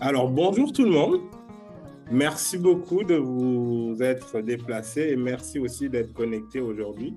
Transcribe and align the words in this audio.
Alors, 0.00 0.28
bonjour 0.28 0.72
tout 0.72 0.84
le 0.84 0.90
monde. 0.90 1.20
Merci 2.10 2.58
beaucoup 2.58 3.04
de 3.04 3.14
vous 3.14 3.96
être 4.00 4.40
déplacé 4.40 5.10
et 5.10 5.16
merci 5.16 5.60
aussi 5.60 5.88
d'être 5.88 6.12
connecté 6.12 6.60
aujourd'hui. 6.60 7.14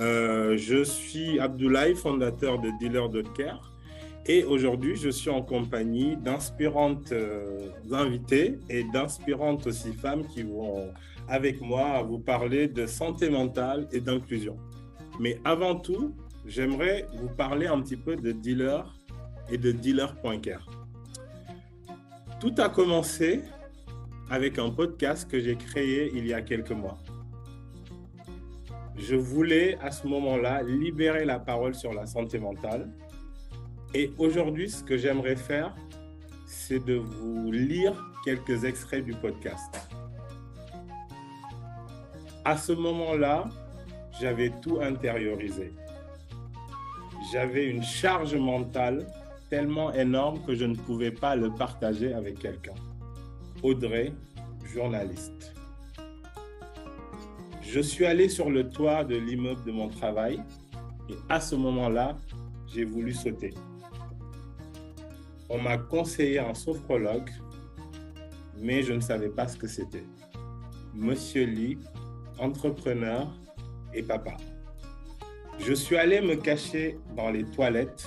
Euh, 0.00 0.56
je 0.56 0.82
suis 0.82 1.38
Abdoulaye, 1.38 1.94
fondateur 1.94 2.58
de 2.58 2.70
Dealer. 2.80 3.10
Et 4.26 4.42
aujourd'hui, 4.44 4.96
je 4.96 5.10
suis 5.10 5.28
en 5.28 5.42
compagnie 5.42 6.16
d'inspirantes 6.16 7.12
euh, 7.12 7.68
invitées 7.92 8.58
et 8.70 8.84
d'inspirantes 8.84 9.66
aussi 9.66 9.92
femmes 9.92 10.26
qui 10.26 10.44
vont 10.44 10.88
avec 11.28 11.60
moi 11.60 12.02
vous 12.02 12.18
parler 12.18 12.68
de 12.68 12.86
santé 12.86 13.28
mentale 13.28 13.86
et 13.92 14.00
d'inclusion. 14.00 14.56
Mais 15.20 15.38
avant 15.44 15.74
tout, 15.74 16.14
j'aimerais 16.46 17.06
vous 17.18 17.28
parler 17.28 17.66
un 17.66 17.80
petit 17.82 17.96
peu 17.96 18.16
de 18.16 18.32
Dealer 18.32 18.94
et 19.52 19.58
de 19.58 19.72
Dealer.care. 19.72 20.83
Tout 22.44 22.60
a 22.60 22.68
commencé 22.68 23.40
avec 24.28 24.58
un 24.58 24.68
podcast 24.68 25.26
que 25.30 25.40
j'ai 25.40 25.56
créé 25.56 26.12
il 26.14 26.26
y 26.26 26.34
a 26.34 26.42
quelques 26.42 26.72
mois. 26.72 26.98
Je 28.98 29.16
voulais 29.16 29.78
à 29.80 29.90
ce 29.90 30.06
moment-là 30.06 30.62
libérer 30.62 31.24
la 31.24 31.38
parole 31.38 31.74
sur 31.74 31.94
la 31.94 32.04
santé 32.04 32.38
mentale. 32.38 32.90
Et 33.94 34.12
aujourd'hui, 34.18 34.68
ce 34.68 34.84
que 34.84 34.98
j'aimerais 34.98 35.36
faire, 35.36 35.74
c'est 36.44 36.84
de 36.84 36.96
vous 36.96 37.50
lire 37.50 37.94
quelques 38.26 38.64
extraits 38.64 39.06
du 39.06 39.14
podcast. 39.14 39.88
À 42.44 42.58
ce 42.58 42.72
moment-là, 42.72 43.48
j'avais 44.20 44.52
tout 44.60 44.82
intériorisé. 44.82 45.72
J'avais 47.32 47.70
une 47.70 47.82
charge 47.82 48.34
mentale 48.34 49.06
tellement 49.54 49.92
énorme 49.92 50.42
que 50.44 50.56
je 50.56 50.64
ne 50.64 50.74
pouvais 50.74 51.12
pas 51.12 51.36
le 51.36 51.48
partager 51.48 52.12
avec 52.12 52.40
quelqu'un. 52.40 52.74
Audrey, 53.62 54.12
journaliste. 54.74 55.54
Je 57.62 57.78
suis 57.78 58.04
allé 58.04 58.28
sur 58.28 58.50
le 58.50 58.68
toit 58.68 59.04
de 59.04 59.14
l'immeuble 59.14 59.62
de 59.62 59.70
mon 59.70 59.86
travail 59.88 60.42
et 61.08 61.14
à 61.28 61.38
ce 61.38 61.54
moment-là, 61.54 62.16
j'ai 62.66 62.84
voulu 62.84 63.12
sauter. 63.12 63.54
On 65.48 65.60
m'a 65.62 65.78
conseillé 65.78 66.40
un 66.40 66.54
sophrologue, 66.54 67.30
mais 68.60 68.82
je 68.82 68.92
ne 68.92 69.00
savais 69.00 69.28
pas 69.28 69.46
ce 69.46 69.56
que 69.56 69.68
c'était. 69.68 70.08
Monsieur 70.92 71.44
Lee, 71.44 71.78
entrepreneur 72.40 73.32
et 73.94 74.02
papa. 74.02 74.36
Je 75.60 75.74
suis 75.74 75.96
allé 75.96 76.20
me 76.20 76.34
cacher 76.34 76.98
dans 77.16 77.30
les 77.30 77.44
toilettes 77.44 78.04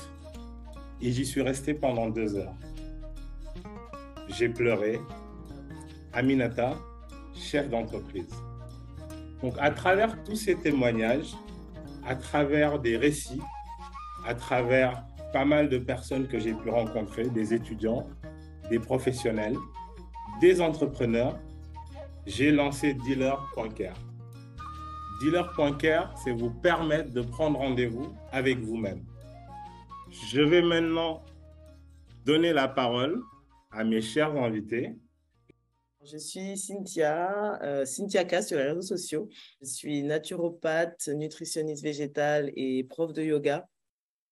et 1.01 1.11
j'y 1.11 1.25
suis 1.25 1.41
resté 1.41 1.73
pendant 1.73 2.09
deux 2.09 2.35
heures. 2.35 2.55
J'ai 4.29 4.49
pleuré, 4.49 4.99
Aminata, 6.13 6.75
chef 7.33 7.69
d'entreprise. 7.69 8.33
Donc 9.41 9.53
à 9.59 9.71
travers 9.71 10.23
tous 10.23 10.35
ces 10.35 10.55
témoignages, 10.55 11.35
à 12.05 12.15
travers 12.15 12.79
des 12.79 12.97
récits, 12.97 13.41
à 14.25 14.33
travers 14.33 15.03
pas 15.31 15.45
mal 15.45 15.69
de 15.69 15.77
personnes 15.77 16.27
que 16.27 16.39
j'ai 16.39 16.53
pu 16.53 16.69
rencontrer, 16.69 17.29
des 17.29 17.53
étudiants, 17.53 18.07
des 18.69 18.79
professionnels, 18.79 19.55
des 20.41 20.61
entrepreneurs, 20.61 21.37
j'ai 22.25 22.51
lancé 22.51 22.93
Dealer.care. 22.93 23.97
Dealer.care, 25.21 26.13
c'est 26.23 26.31
vous 26.31 26.51
permettre 26.51 27.11
de 27.11 27.21
prendre 27.21 27.57
rendez-vous 27.59 28.13
avec 28.31 28.59
vous-même. 28.59 29.03
Je 30.11 30.41
vais 30.41 30.61
maintenant 30.61 31.23
donner 32.25 32.53
la 32.53 32.67
parole 32.67 33.21
à 33.71 33.83
mes 33.83 34.01
chers 34.01 34.35
invités. 34.35 34.95
Je 36.03 36.17
suis 36.17 36.57
Cynthia, 36.57 37.61
euh, 37.63 37.85
Cynthia 37.85 38.23
K 38.23 38.41
sur 38.41 38.57
les 38.57 38.63
réseaux 38.63 38.81
sociaux. 38.81 39.29
Je 39.61 39.67
suis 39.67 40.03
naturopathe, 40.03 41.07
nutritionniste 41.09 41.83
végétale 41.83 42.51
et 42.55 42.85
prof 42.85 43.11
de 43.11 43.21
yoga, 43.21 43.67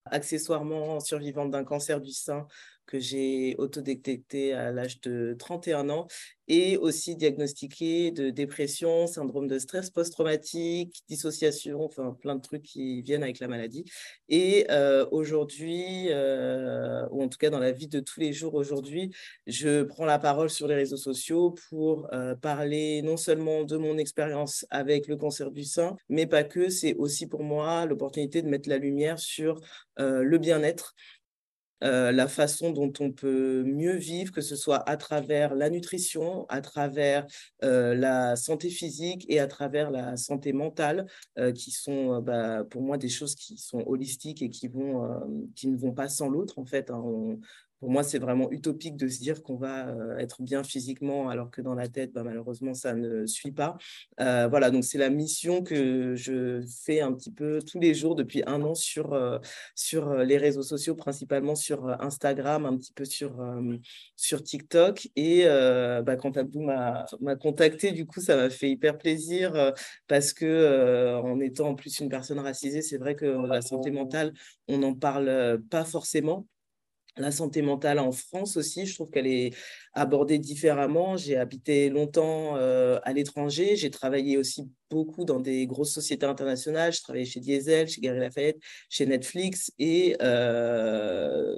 accessoirement 0.05 0.99
survivante 0.99 1.51
d'un 1.51 1.63
cancer 1.63 1.99
du 1.99 2.11
sein 2.11 2.47
que 2.85 2.99
j'ai 2.99 3.55
autodétecté 3.57 4.53
à 4.53 4.71
l'âge 4.71 5.01
de 5.01 5.35
31 5.37 5.89
ans 5.89 6.07
et 6.47 6.77
aussi 6.77 7.15
diagnostiqué 7.15 8.11
de 8.11 8.29
dépression, 8.29 9.07
syndrome 9.07 9.47
de 9.47 9.57
stress 9.57 9.89
post-traumatique, 9.89 11.01
dissociation, 11.09 11.83
enfin 11.83 12.15
plein 12.21 12.35
de 12.35 12.41
trucs 12.41 12.63
qui 12.63 13.01
viennent 13.01 13.23
avec 13.23 13.39
la 13.39 13.47
maladie. 13.47 13.85
Et 14.29 14.67
euh, 14.69 15.05
aujourd'hui, 15.11 16.07
euh, 16.09 17.07
ou 17.11 17.23
en 17.23 17.29
tout 17.29 17.37
cas 17.37 17.49
dans 17.49 17.59
la 17.59 17.71
vie 17.71 17.87
de 17.87 17.99
tous 17.99 18.19
les 18.19 18.31
jours 18.33 18.53
aujourd'hui, 18.53 19.11
je 19.47 19.83
prends 19.83 20.05
la 20.05 20.19
parole 20.19 20.49
sur 20.49 20.67
les 20.67 20.75
réseaux 20.75 20.97
sociaux 20.97 21.55
pour 21.69 22.07
euh, 22.13 22.35
parler 22.35 23.01
non 23.01 23.17
seulement 23.17 23.63
de 23.63 23.77
mon 23.77 23.97
expérience 23.97 24.65
avec 24.69 25.07
le 25.07 25.17
cancer 25.17 25.51
du 25.51 25.63
sein, 25.63 25.95
mais 26.09 26.27
pas 26.27 26.43
que, 26.43 26.69
c'est 26.69 26.95
aussi 26.95 27.27
pour 27.27 27.43
moi 27.43 27.85
l'opportunité 27.85 28.41
de 28.41 28.47
mettre 28.47 28.69
la 28.69 28.77
lumière 28.77 29.19
sur 29.19 29.59
le 29.97 30.37
bien-être 30.37 30.93
la 31.81 32.27
façon 32.27 32.71
dont 32.71 32.91
on 32.99 33.11
peut 33.11 33.63
mieux 33.63 33.95
vivre, 33.95 34.31
que 34.31 34.41
ce 34.41 34.55
soit 34.55 34.87
à 34.89 34.97
travers 34.97 35.55
la 35.55 35.69
nutrition, 35.69 36.45
à 36.49 36.61
travers 36.61 37.25
la 37.61 38.35
santé 38.35 38.69
physique 38.69 39.25
et 39.29 39.39
à 39.39 39.47
travers 39.47 39.91
la 39.91 40.17
santé 40.17 40.53
mentale, 40.53 41.05
qui 41.53 41.71
sont 41.71 42.21
bah, 42.21 42.63
pour 42.69 42.81
moi 42.81 42.97
des 42.97 43.09
choses 43.09 43.35
qui 43.35 43.57
sont 43.57 43.83
holistiques 43.85 44.41
et 44.41 44.49
qui, 44.49 44.67
vont, 44.67 45.51
qui 45.55 45.67
ne 45.67 45.77
vont 45.77 45.93
pas 45.93 46.09
sans 46.09 46.29
l'autre. 46.29 46.59
En 46.59 46.65
fait, 46.65 46.89
hein. 46.89 47.03
Pour 47.79 47.89
moi, 47.89 48.03
c'est 48.03 48.19
vraiment 48.19 48.51
utopique 48.51 48.95
de 48.95 49.07
se 49.07 49.19
dire 49.19 49.43
qu'on 49.43 49.57
va 49.57 49.93
être 50.17 50.41
bien 50.41 50.63
physiquement 50.63 51.29
alors 51.29 51.51
que 51.51 51.61
dans 51.61 51.75
la 51.75 51.87
tête, 51.87 52.13
bah, 52.13 52.23
malheureusement, 52.23 52.73
ça 52.73 52.93
ne 52.93 53.25
suit 53.25 53.51
pas. 53.51 53.77
voilà, 54.17 54.71
donc 54.71 54.83
c'est 54.83 54.97
la 54.97 55.09
mission 55.09 55.63
que 55.63 56.15
je 56.15 56.61
fais 56.85 57.01
un 57.01 57.13
petit 57.13 57.31
peu 57.31 57.59
tous 57.61 57.79
les 57.79 57.93
jours 57.93 58.15
depuis 58.15 58.43
un 58.47 58.61
an 58.61 58.75
sur, 58.75 59.17
sur 59.75 60.15
les 60.15 60.37
réseaux 60.37 60.63
sociaux, 60.63 60.95
principalement 60.95 61.55
sur 61.55 61.89
Instagram, 62.01 62.65
un 62.65 62.77
petit 62.77 62.93
peu 62.93 63.05
sur, 63.05 63.35
sur 64.15 64.43
TikTok. 64.43 65.09
Et 65.15 65.45
bah, 65.45 66.15
quand 66.15 66.37
Abdou 66.37 66.61
m'a 66.61 67.05
contacté, 67.39 67.91
du 67.91 68.05
coup, 68.05 68.21
ça 68.21 68.35
m'a 68.35 68.49
fait 68.49 68.69
hyper 68.69 68.97
plaisir 68.97 69.73
parce 70.07 70.33
que 70.33 71.15
en 71.21 71.39
étant 71.39 71.69
en 71.69 71.75
plus 71.75 71.99
une 71.99 72.09
personne 72.09 72.39
racisée, 72.39 72.81
c'est 72.81 72.97
vrai 72.97 73.15
que 73.15 73.25
la 73.25 73.61
santé 73.61 73.91
mentale, 73.91 74.33
on 74.67 74.77
n'en 74.79 74.93
parle 74.95 75.61
pas 75.69 75.85
forcément 75.85 76.47
la 77.17 77.31
santé 77.31 77.61
mentale 77.61 77.99
en 77.99 78.11
France 78.11 78.57
aussi, 78.57 78.85
je 78.85 78.93
trouve 78.95 79.09
qu'elle 79.09 79.27
est 79.27 79.53
abordée 79.93 80.39
différemment. 80.39 81.17
J'ai 81.17 81.37
habité 81.37 81.89
longtemps 81.89 82.57
euh, 82.57 82.99
à 83.03 83.13
l'étranger, 83.13 83.75
j'ai 83.75 83.89
travaillé 83.89 84.37
aussi 84.37 84.69
beaucoup 84.89 85.25
dans 85.25 85.39
des 85.39 85.65
grosses 85.65 85.93
sociétés 85.93 86.25
internationales, 86.25 86.93
je 86.93 87.01
travaillais 87.01 87.25
chez 87.25 87.39
Diesel, 87.39 87.87
chez 87.87 88.01
Gary 88.01 88.19
Lafayette, 88.19 88.59
chez 88.89 89.05
Netflix 89.05 89.71
et 89.79 90.15
euh, 90.21 91.55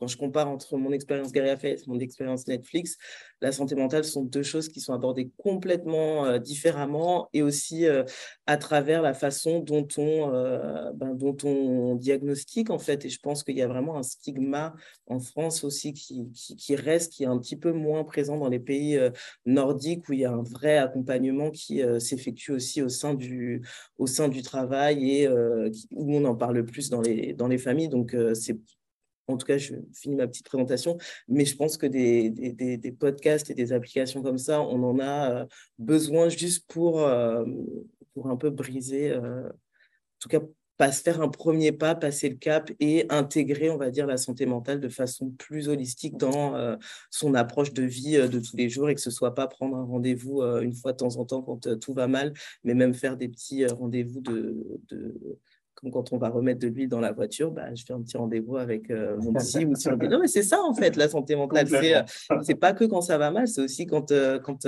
quand 0.00 0.06
je 0.06 0.16
compare 0.16 0.48
entre 0.48 0.78
mon 0.78 0.92
expérience 0.92 1.30
Gary 1.30 1.50
et 1.62 1.76
mon 1.86 1.98
expérience 2.00 2.46
Netflix, 2.46 2.96
la 3.42 3.52
santé 3.52 3.74
mentale 3.74 4.04
sont 4.04 4.24
deux 4.24 4.42
choses 4.42 4.68
qui 4.68 4.80
sont 4.80 4.94
abordées 4.94 5.30
complètement 5.36 6.24
euh, 6.24 6.38
différemment 6.38 7.28
et 7.34 7.42
aussi 7.42 7.86
euh, 7.86 8.04
à 8.46 8.56
travers 8.56 9.02
la 9.02 9.12
façon 9.12 9.60
dont 9.60 9.86
on, 9.98 10.34
euh, 10.34 10.90
ben, 10.94 11.14
dont 11.14 11.36
on 11.44 11.96
diagnostique 11.96 12.70
en 12.70 12.78
fait. 12.78 13.04
Et 13.04 13.10
je 13.10 13.20
pense 13.20 13.44
qu'il 13.44 13.58
y 13.58 13.62
a 13.62 13.68
vraiment 13.68 13.98
un 13.98 14.02
stigma 14.02 14.74
en 15.06 15.20
France 15.20 15.64
aussi 15.64 15.92
qui, 15.92 16.30
qui, 16.32 16.76
reste, 16.76 17.12
qui 17.12 17.24
est 17.24 17.26
un 17.26 17.38
petit 17.38 17.56
peu 17.56 17.72
moins 17.72 18.02
présent 18.04 18.38
dans 18.38 18.48
les 18.48 18.58
pays 18.58 18.98
nordiques 19.44 20.08
où 20.08 20.14
il 20.14 20.20
y 20.20 20.24
a 20.24 20.32
un 20.32 20.42
vrai 20.42 20.78
accompagnement 20.78 21.50
qui 21.50 21.82
s'effectue 21.98 22.52
aussi 22.52 22.80
au 22.80 22.88
sein 22.88 23.12
du, 23.12 23.62
au 23.98 24.06
sein 24.06 24.28
du 24.28 24.40
travail 24.42 25.10
et 25.10 25.28
où 25.28 26.16
on 26.16 26.24
en 26.24 26.36
parle 26.36 26.64
plus 26.64 26.88
dans 26.88 27.00
les, 27.00 27.34
dans 27.34 27.48
les 27.48 27.58
familles. 27.58 27.88
Donc 27.88 28.16
c'est 28.34 28.58
en 29.32 29.36
tout 29.36 29.46
cas, 29.46 29.58
je 29.58 29.74
finis 29.94 30.16
ma 30.16 30.26
petite 30.26 30.46
présentation, 30.46 30.98
mais 31.28 31.44
je 31.44 31.56
pense 31.56 31.76
que 31.76 31.86
des, 31.86 32.96
podcasts 32.98 33.50
et 33.50 33.54
des 33.54 33.72
applications 33.72 34.22
comme 34.22 34.38
ça, 34.38 34.60
on 34.60 34.82
en 34.82 34.98
a 34.98 35.30
euh, 35.30 35.46
besoin 35.78 36.28
juste 36.28 36.66
pour, 36.68 37.00
euh, 37.00 37.44
pour 38.14 38.28
un 38.28 38.36
peu 38.36 38.50
briser, 38.50 39.10
euh, 39.10 39.48
en 39.48 40.18
tout 40.20 40.28
cas, 40.28 40.40
pas 40.76 40.92
se 40.92 41.02
faire 41.02 41.20
un 41.20 41.28
premier 41.28 41.72
pas, 41.72 41.94
passer 41.94 42.30
le 42.30 42.36
cap 42.36 42.70
et 42.80 43.04
intégrer, 43.10 43.68
on 43.68 43.76
va 43.76 43.90
dire, 43.90 44.06
la 44.06 44.16
santé 44.16 44.46
mentale 44.46 44.80
de 44.80 44.88
façon 44.88 45.30
plus 45.30 45.68
holistique 45.68 46.16
dans 46.16 46.78
son 47.10 47.34
approche 47.34 47.74
de 47.74 47.82
vie 47.82 48.16
de 48.16 48.40
tous 48.40 48.56
les 48.56 48.70
jours 48.70 48.88
et 48.88 48.94
que 48.94 49.00
ce 49.02 49.10
soit 49.10 49.34
pas 49.34 49.46
prendre 49.46 49.76
un 49.76 49.84
rendez-vous 49.84 50.40
une 50.40 50.72
fois 50.72 50.92
de 50.92 50.96
temps 50.96 51.16
en 51.18 51.26
temps 51.26 51.42
quand 51.42 51.78
tout 51.78 51.92
va 51.92 52.06
mal, 52.08 52.32
mais 52.64 52.72
même 52.72 52.94
faire 52.94 53.18
des 53.18 53.28
petits 53.28 53.66
rendez-vous 53.66 54.22
de, 54.22 54.80
de 54.88 55.38
comme 55.80 55.90
quand 55.90 56.12
on 56.12 56.18
va 56.18 56.28
remettre 56.28 56.60
de 56.60 56.68
l'huile 56.68 56.88
dans 56.88 57.00
la 57.00 57.12
voiture, 57.12 57.50
bah, 57.50 57.74
je 57.74 57.84
fais 57.84 57.92
un 57.92 58.02
petit 58.02 58.16
rendez-vous 58.16 58.56
avec 58.56 58.90
euh, 58.90 59.16
mon 59.22 59.32
psy 59.34 59.64
ou 59.64 59.74
sur 59.74 59.96
Non, 59.96 60.18
mais 60.20 60.28
c'est 60.28 60.42
ça 60.42 60.60
en 60.62 60.74
fait, 60.74 60.96
la 60.96 61.08
santé 61.08 61.36
mentale. 61.36 61.68
C'est, 61.68 61.96
euh, 61.96 62.02
c'est 62.42 62.54
pas 62.54 62.72
que 62.72 62.84
quand 62.84 63.00
ça 63.00 63.18
va 63.18 63.30
mal, 63.30 63.48
c'est 63.48 63.62
aussi 63.62 63.86
quand, 63.86 64.12
euh, 64.12 64.38
quand, 64.38 64.66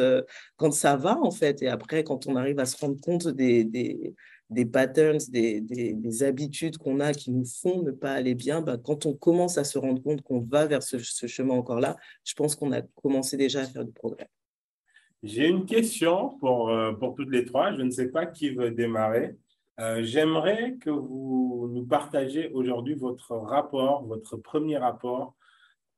quand 0.56 0.70
ça 0.70 0.96
va 0.96 1.18
en 1.18 1.30
fait. 1.30 1.62
Et 1.62 1.68
après, 1.68 2.04
quand 2.04 2.26
on 2.26 2.36
arrive 2.36 2.58
à 2.58 2.66
se 2.66 2.76
rendre 2.78 3.00
compte 3.00 3.28
des, 3.28 3.64
des, 3.64 4.14
des 4.48 4.64
patterns, 4.64 5.18
des, 5.28 5.60
des, 5.60 6.22
habitudes 6.22 6.78
qu'on 6.78 7.00
a 7.00 7.12
qui 7.12 7.30
nous 7.30 7.44
font 7.44 7.82
ne 7.82 7.90
pas 7.90 8.12
aller 8.12 8.34
bien, 8.34 8.60
bah, 8.62 8.78
quand 8.82 9.06
on 9.06 9.14
commence 9.14 9.58
à 9.58 9.64
se 9.64 9.78
rendre 9.78 10.02
compte 10.02 10.22
qu'on 10.22 10.40
va 10.40 10.66
vers 10.66 10.82
ce, 10.82 10.98
chemin 11.26 11.54
encore 11.54 11.80
là, 11.80 11.96
je 12.24 12.34
pense 12.34 12.54
qu'on 12.54 12.72
a 12.72 12.82
commencé 13.02 13.36
déjà 13.36 13.60
à 13.60 13.64
faire 13.64 13.84
du 13.84 13.92
progrès. 13.92 14.28
J'ai 15.22 15.46
une 15.46 15.66
question 15.66 16.36
pour, 16.40 16.72
pour 16.98 17.14
toutes 17.14 17.30
les 17.30 17.44
trois. 17.44 17.72
Je 17.76 17.82
ne 17.82 17.90
sais 17.90 18.08
pas 18.08 18.26
qui 18.26 18.50
veut 18.50 18.72
démarrer. 18.72 19.36
Euh, 19.82 20.04
j'aimerais 20.04 20.76
que 20.76 20.90
vous 20.90 21.68
nous 21.72 21.84
partagiez 21.84 22.50
aujourd'hui 22.52 22.94
votre 22.94 23.34
rapport, 23.34 24.04
votre 24.04 24.36
premier 24.36 24.78
rapport 24.78 25.34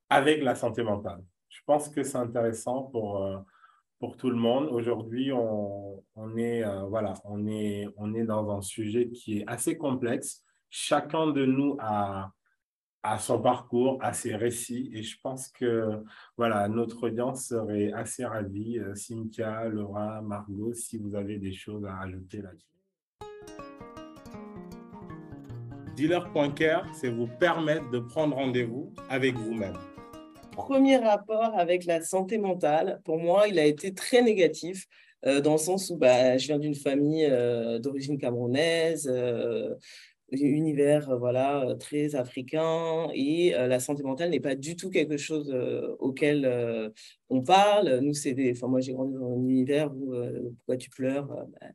avec 0.09 0.43
la 0.43 0.55
santé 0.55 0.83
mentale. 0.83 1.23
Je 1.51 1.61
pense 1.67 1.91
que 1.91 2.03
c'est 2.03 2.17
intéressant 2.17 2.85
pour, 2.85 3.23
euh, 3.23 3.37
pour 3.99 4.17
tout 4.17 4.31
le 4.31 4.37
monde. 4.37 4.69
Aujourd'hui, 4.71 5.33
on, 5.33 6.03
on, 6.17 6.37
est, 6.39 6.65
euh, 6.65 6.85
voilà, 6.85 7.13
on, 7.25 7.47
est, 7.47 7.87
on 7.99 8.15
est 8.15 8.25
dans 8.25 8.51
un 8.57 8.63
sujet 8.63 9.11
qui 9.11 9.41
est 9.41 9.45
assez 9.47 9.77
complexe. 9.77 10.43
Chacun 10.71 11.27
de 11.31 11.45
nous 11.45 11.77
a, 11.79 12.33
son 13.19 13.43
parcours, 13.43 13.99
a 14.01 14.15
ses 14.15 14.35
récits, 14.35 14.91
et 14.95 15.03
je 15.03 15.21
pense 15.21 15.49
que 15.49 16.03
voilà, 16.39 16.69
notre 16.69 17.09
audience 17.09 17.49
serait 17.49 17.93
assez 17.93 18.25
ravie. 18.25 18.81
Cynthia, 18.95 19.69
Laura, 19.69 20.23
Margot, 20.23 20.73
si 20.73 20.97
vous 20.97 21.15
avez 21.15 21.37
des 21.39 21.53
choses 21.53 21.85
à 21.85 21.99
ajouter 22.01 22.41
là-dessus. 22.41 22.74
Dealer.care, 25.97 26.87
c'est 26.95 27.11
vous 27.11 27.29
permettre 27.39 27.91
de 27.91 27.99
prendre 27.99 28.37
rendez-vous 28.37 28.93
avec 29.09 29.35
vous-même 29.35 29.77
premier 30.55 30.97
rapport 30.97 31.59
avec 31.59 31.85
la 31.85 32.01
santé 32.01 32.39
mentale, 32.39 33.01
pour 33.05 33.19
moi, 33.19 33.49
il 33.49 33.59
a 33.59 33.67
été 33.67 33.93
très 33.93 34.23
négatif, 34.23 34.87
euh, 35.27 35.41
dans 35.41 35.53
le 35.53 35.59
sens 35.59 35.91
où 35.91 35.97
bah, 35.97 36.39
je 36.39 36.47
viens 36.47 36.59
d'une 36.59 36.75
famille 36.75 37.27
euh, 37.27 37.79
d'origine 37.79 38.19
camerounaise, 38.19 39.11
euh, 39.13 39.75
univers 40.31 41.17
voilà, 41.19 41.75
très 41.79 42.15
africain, 42.15 43.09
et 43.15 43.53
la 43.53 43.79
santé 43.79 44.03
mentale 44.03 44.31
n'est 44.31 44.41
pas 44.41 44.57
du 44.57 44.75
tout 44.75 44.91
quelque 44.91 45.17
chose 45.17 45.55
auquel 46.01 46.93
on 47.29 47.43
parle. 47.43 48.01
Nous, 48.01 48.15
c'est. 48.15 48.35
Enfin, 48.51 48.67
moi, 48.67 48.81
j'ai 48.81 48.95
grandi 48.95 49.15
dans 49.15 49.31
un 49.31 49.49
univers 49.49 49.95
où 49.95 50.13
pourquoi 50.57 50.77
tu 50.77 50.91
pleures 50.91 51.29
bah, 51.29 51.69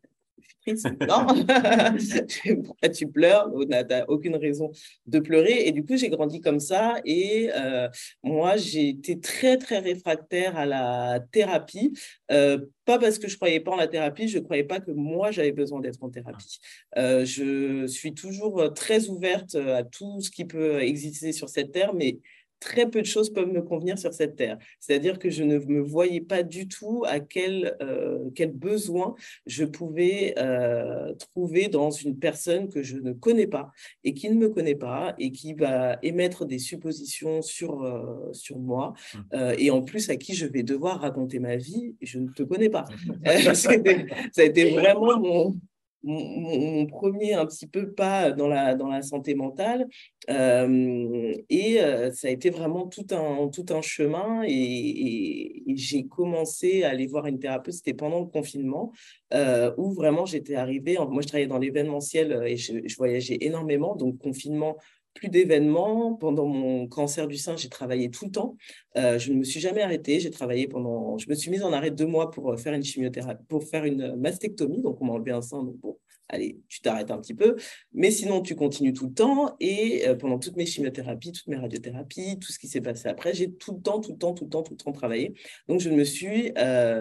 non, 1.07 1.27
tu 2.93 3.07
pleures? 3.07 3.51
Tu 3.59 3.67
n'as 3.67 4.05
aucune 4.07 4.35
raison 4.35 4.71
de 5.05 5.19
pleurer. 5.19 5.67
Et 5.67 5.71
du 5.71 5.85
coup, 5.85 5.97
j'ai 5.97 6.09
grandi 6.09 6.41
comme 6.41 6.59
ça. 6.59 6.95
Et 7.05 7.49
euh, 7.55 7.87
moi, 8.23 8.57
j'ai 8.57 8.89
été 8.89 9.19
très, 9.19 9.57
très 9.57 9.79
réfractaire 9.79 10.57
à 10.57 10.65
la 10.65 11.19
thérapie. 11.31 11.93
Euh, 12.31 12.59
pas 12.85 12.99
parce 12.99 13.19
que 13.19 13.27
je 13.27 13.35
croyais 13.35 13.59
pas 13.59 13.71
en 13.71 13.75
la 13.75 13.87
thérapie, 13.87 14.27
je 14.27 14.39
croyais 14.39 14.63
pas 14.63 14.79
que 14.79 14.91
moi, 14.91 15.31
j'avais 15.31 15.51
besoin 15.51 15.79
d'être 15.79 16.03
en 16.03 16.09
thérapie. 16.09 16.59
Euh, 16.97 17.25
je 17.25 17.85
suis 17.87 18.13
toujours 18.13 18.73
très 18.73 19.09
ouverte 19.09 19.55
à 19.55 19.83
tout 19.83 20.21
ce 20.21 20.31
qui 20.31 20.45
peut 20.45 20.81
exister 20.81 21.31
sur 21.31 21.49
cette 21.49 21.71
terre, 21.71 21.93
mais 21.93 22.19
très 22.59 22.89
peu 22.89 23.01
de 23.01 23.05
choses 23.05 23.31
peuvent 23.31 23.51
me 23.51 23.61
convenir 23.61 23.97
sur 23.97 24.13
cette 24.13 24.35
terre. 24.35 24.57
C'est-à-dire 24.79 25.19
que 25.19 25.29
je 25.29 25.43
ne 25.43 25.59
me 25.59 25.79
voyais 25.79 26.21
pas 26.21 26.43
du 26.43 26.67
tout 26.67 27.03
à 27.07 27.19
quel, 27.19 27.77
euh, 27.81 28.29
quel 28.35 28.51
besoin 28.51 29.15
je 29.45 29.65
pouvais 29.65 30.35
euh, 30.37 31.13
trouver 31.15 31.67
dans 31.67 31.91
une 31.91 32.17
personne 32.17 32.69
que 32.69 32.83
je 32.83 32.97
ne 32.97 33.13
connais 33.13 33.47
pas 33.47 33.71
et 34.03 34.13
qui 34.13 34.29
ne 34.29 34.35
me 34.35 34.49
connaît 34.49 34.75
pas 34.75 35.15
et 35.17 35.31
qui 35.31 35.53
va 35.53 35.97
émettre 36.03 36.45
des 36.45 36.59
suppositions 36.59 37.41
sur, 37.41 37.83
euh, 37.83 38.31
sur 38.33 38.59
moi 38.59 38.93
mmh. 39.13 39.37
et 39.57 39.71
en 39.71 39.81
plus 39.81 40.09
à 40.09 40.15
qui 40.15 40.33
je 40.35 40.45
vais 40.45 40.63
devoir 40.63 41.01
raconter 41.01 41.39
ma 41.39 41.55
vie. 41.55 41.95
Je 42.01 42.19
ne 42.19 42.29
te 42.29 42.43
connais 42.43 42.69
pas. 42.69 42.85
ça 43.53 43.71
a 43.71 44.43
été 44.43 44.71
vraiment 44.71 45.19
mon, 45.19 45.55
mon, 46.03 46.85
premier 46.87 47.33
un 47.33 47.45
petit 47.45 47.67
peu 47.67 47.91
pas 47.91 48.31
dans 48.31 48.47
la, 48.47 48.75
dans 48.75 48.87
la 48.87 49.01
santé 49.01 49.35
mentale. 49.35 49.87
Euh, 50.29 51.33
et 51.49 51.81
euh, 51.81 52.11
ça 52.11 52.27
a 52.27 52.31
été 52.31 52.49
vraiment 52.49 52.87
tout 52.87 53.07
un, 53.11 53.49
tout 53.49 53.65
un 53.69 53.81
chemin. 53.81 54.43
Et, 54.47 55.63
j'ai 55.75 56.07
commencé 56.07 56.83
à 56.83 56.89
aller 56.89 57.07
voir 57.07 57.25
une 57.27 57.39
thérapeute, 57.39 57.73
c'était 57.73 57.93
pendant 57.93 58.19
le 58.19 58.25
confinement, 58.25 58.91
euh, 59.33 59.71
où 59.77 59.93
vraiment 59.93 60.25
j'étais 60.25 60.55
arrivée. 60.55 60.97
Moi, 60.97 61.21
je 61.21 61.27
travaillais 61.27 61.47
dans 61.47 61.57
l'événementiel 61.57 62.43
et 62.45 62.57
je, 62.57 62.73
je, 62.85 62.95
voyageais 62.97 63.37
énormément. 63.41 63.95
Donc, 63.95 64.17
confinement, 64.17 64.77
plus 65.19 65.29
d'événements. 65.29 66.13
Pendant 66.13 66.45
mon 66.45 66.87
cancer 66.87 67.27
du 67.27 67.37
sein, 67.37 67.57
j'ai 67.57 67.69
travaillé 67.69 68.09
tout 68.09 68.25
le 68.25 68.31
temps. 68.31 68.55
Euh, 68.97 69.19
je 69.19 69.31
ne 69.31 69.37
me 69.37 69.43
suis 69.43 69.59
jamais 69.59 69.81
arrêtée. 69.81 70.19
J'ai 70.19 70.31
travaillé 70.31 70.67
pendant. 70.67 71.17
Je 71.17 71.29
me 71.29 71.35
suis 71.35 71.51
mise 71.51 71.63
en 71.63 71.73
arrêt 71.73 71.91
deux 71.91 72.07
mois 72.07 72.31
pour 72.31 72.51
euh, 72.51 72.57
faire 72.57 72.73
une 72.73 72.83
chimiothérapie, 72.83 73.43
pour 73.47 73.63
faire 73.63 73.83
une 73.83 74.15
mastectomie. 74.15 74.81
Donc, 74.81 75.01
on 75.01 75.05
m'a 75.05 75.13
enlevé 75.13 75.31
un 75.31 75.41
sein. 75.41 75.63
Donc, 75.63 75.75
bon, 75.77 75.97
allez, 76.29 76.57
tu 76.69 76.79
t'arrêtes 76.79 77.11
un 77.11 77.17
petit 77.19 77.33
peu. 77.33 77.57
Mais 77.93 78.11
sinon, 78.11 78.41
tu 78.41 78.55
continues 78.55 78.93
tout 78.93 79.07
le 79.07 79.13
temps. 79.13 79.57
Et 79.59 80.07
euh, 80.07 80.15
pendant 80.15 80.39
toutes 80.39 80.55
mes 80.55 80.65
chimiothérapies, 80.65 81.33
toutes 81.33 81.47
mes 81.47 81.57
radiothérapies, 81.57 82.39
tout 82.39 82.53
ce 82.53 82.59
qui 82.59 82.69
s'est 82.69 82.81
passé 82.81 83.09
après, 83.09 83.33
j'ai 83.33 83.51
tout 83.51 83.73
le 83.73 83.81
temps, 83.81 83.99
tout 83.99 84.13
le 84.13 84.17
temps, 84.17 84.33
tout 84.33 84.45
le 84.45 84.49
temps, 84.49 84.63
tout 84.63 84.73
le 84.73 84.77
temps 84.77 84.93
travaillé. 84.93 85.33
Donc, 85.67 85.81
je 85.81 85.89
ne 85.89 85.97
me 85.97 86.05
suis 86.05 86.53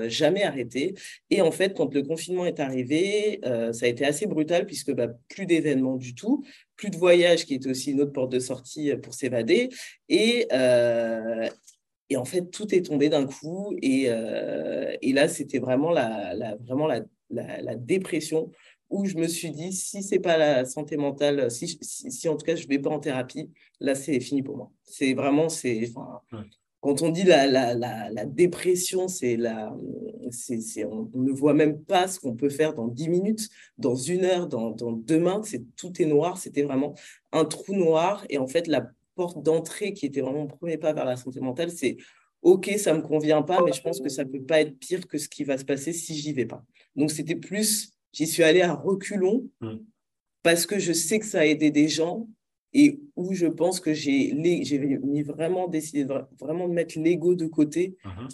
jamais 0.09 0.43
arrêtée. 0.43 0.95
Et 1.31 1.41
en 1.41 1.53
fait, 1.53 1.77
quand 1.77 1.95
le 1.95 2.03
confinement 2.03 2.47
est 2.47 2.59
arrivé, 2.59 3.41
ça 3.45 3.87
a 3.87 3.89
été 3.89 4.05
assez 4.05 4.27
brutal 4.27 4.67
puisque 4.67 4.93
bah, 4.93 5.07
plus 5.29 5.47
d'événements 5.47 5.97
du 5.97 6.15
tout 6.15 6.45
plus 6.79 6.89
de 6.89 6.97
voyage, 6.97 7.45
qui 7.45 7.55
était 7.55 7.69
aussi 7.69 7.91
une 7.91 8.01
autre 8.01 8.13
porte 8.13 8.33
de 8.33 8.39
sortie 8.39 8.91
euh, 8.91 8.97
pour 8.97 9.13
s'évader. 9.13 9.69
Et, 10.09 10.47
euh, 10.53 11.47
et 12.09 12.17
en 12.17 12.25
fait, 12.25 12.51
tout 12.51 12.75
est 12.75 12.83
tombé 12.83 13.11
d'un 13.11 13.27
coup. 13.27 13.77
Et, 13.83 14.07
euh, 14.09 14.97
et 15.03 15.13
là, 15.13 15.29
c'était 15.29 15.59
vraiment, 15.59 15.91
la, 15.91 16.33
la 16.33 16.57
vraiment 16.57 16.87
la, 16.87 17.03
la, 17.29 17.75
dépression 17.75 18.51
où 18.89 19.05
je 19.05 19.17
me 19.17 19.29
suis 19.29 19.51
dit, 19.51 19.73
si 19.73 20.03
c'est 20.03 20.21
pas 20.21 20.39
la 20.39 20.65
santé 20.65 20.97
mentale, 20.97 21.51
si, 21.51 21.79
si, 21.83 22.29
en 22.29 22.37
tout 22.37 22.47
cas 22.47 22.57
je 22.57 22.67
vais 22.67 22.79
pas 22.79 22.89
en 22.89 23.01
thérapie, 23.01 23.51
là, 23.81 23.95
c'est 23.95 24.19
fini 24.21 24.43
pour 24.43 24.57
moi. 24.57 24.71
C'est 24.85 25.13
vraiment, 25.13 25.51
c'est, 25.51 25.93
quand 26.81 27.03
on 27.03 27.11
dit 27.11 27.25
la, 27.25 27.47
la, 27.47 27.75
la, 27.75 28.25
dépression, 28.25 29.09
c'est 29.09 29.37
la, 29.37 29.77
c'est, 30.31 30.85
on, 30.85 31.11
ne 31.15 31.33
voit 31.33 31.55
même 31.55 31.83
pas 31.83 32.07
ce 32.07 32.21
qu'on 32.21 32.37
peut 32.37 32.51
faire 32.51 32.75
dans 32.75 32.87
10 32.87 33.09
minutes, 33.09 33.49
dans 33.79 33.97
une 33.97 34.25
heure, 34.25 34.47
dans, 34.47 34.71
dans 34.71 34.93
demain. 34.93 35.43
C'est, 35.45 35.65
tout 35.77 36.01
est 36.01 36.07
noir. 36.07 36.39
C'était 36.39 36.63
vraiment 36.63 36.95
un 37.33 37.45
trou 37.45 37.75
noir. 37.75 38.25
Et 38.29 38.39
en 38.39 38.47
fait, 38.47 38.69
la 38.69 38.89
porte 39.17 39.43
d'entrée 39.43 39.93
qui 39.93 40.07
était 40.07 40.21
vraiment 40.21 40.41
mon 40.41 40.47
premier 40.47 40.79
pas 40.79 40.93
vers 40.93 41.05
la 41.05 41.17
santé 41.17 41.41
mentale, 41.41 41.71
c'est 41.71 41.97
OK, 42.43 42.71
ça 42.79 42.93
ne 42.93 42.99
me 42.99 43.03
convient 43.03 43.43
pas, 43.43 43.61
mais 43.65 43.73
je 43.73 43.83
pense 43.83 44.01
que 44.01 44.09
ça 44.09 44.23
ne 44.23 44.31
peut 44.31 44.43
pas 44.43 44.61
être 44.61 44.79
pire 44.79 45.09
que 45.09 45.19
ce 45.19 45.29
qui 45.29 45.43
va 45.43 45.59
se 45.59 45.65
passer 45.65 45.93
si 45.93 46.15
j'y 46.15 46.33
vais 46.33 46.47
pas. 46.47 46.65
Donc, 46.95 47.11
c'était 47.11 47.35
plus, 47.35 47.91
j'y 48.13 48.29
suis 48.29 48.45
allée 48.45 48.63
à 48.63 48.75
reculons 48.75 49.51
mmh. 49.61 49.79
parce 50.45 50.65
que 50.65 50.79
je 50.79 50.93
sais 50.93 51.19
que 51.19 51.27
ça 51.27 51.41
a 51.41 51.45
aidé 51.45 51.73
des 51.73 51.89
gens 51.89 52.29
et 52.73 53.01
où 53.17 53.33
je 53.33 53.47
pense 53.47 53.81
que 53.81 53.95
j'ai 53.95 54.33
mis 54.35 55.23
vraiment 55.23 55.69
décidé 55.69 56.05
de, 56.05 56.15
vraiment 56.39 56.69
de 56.69 56.75
mettre 56.75 56.99
l'ego 56.99 57.35
de 57.35 57.47
côté 57.47 57.97
uh-huh. 58.05 58.29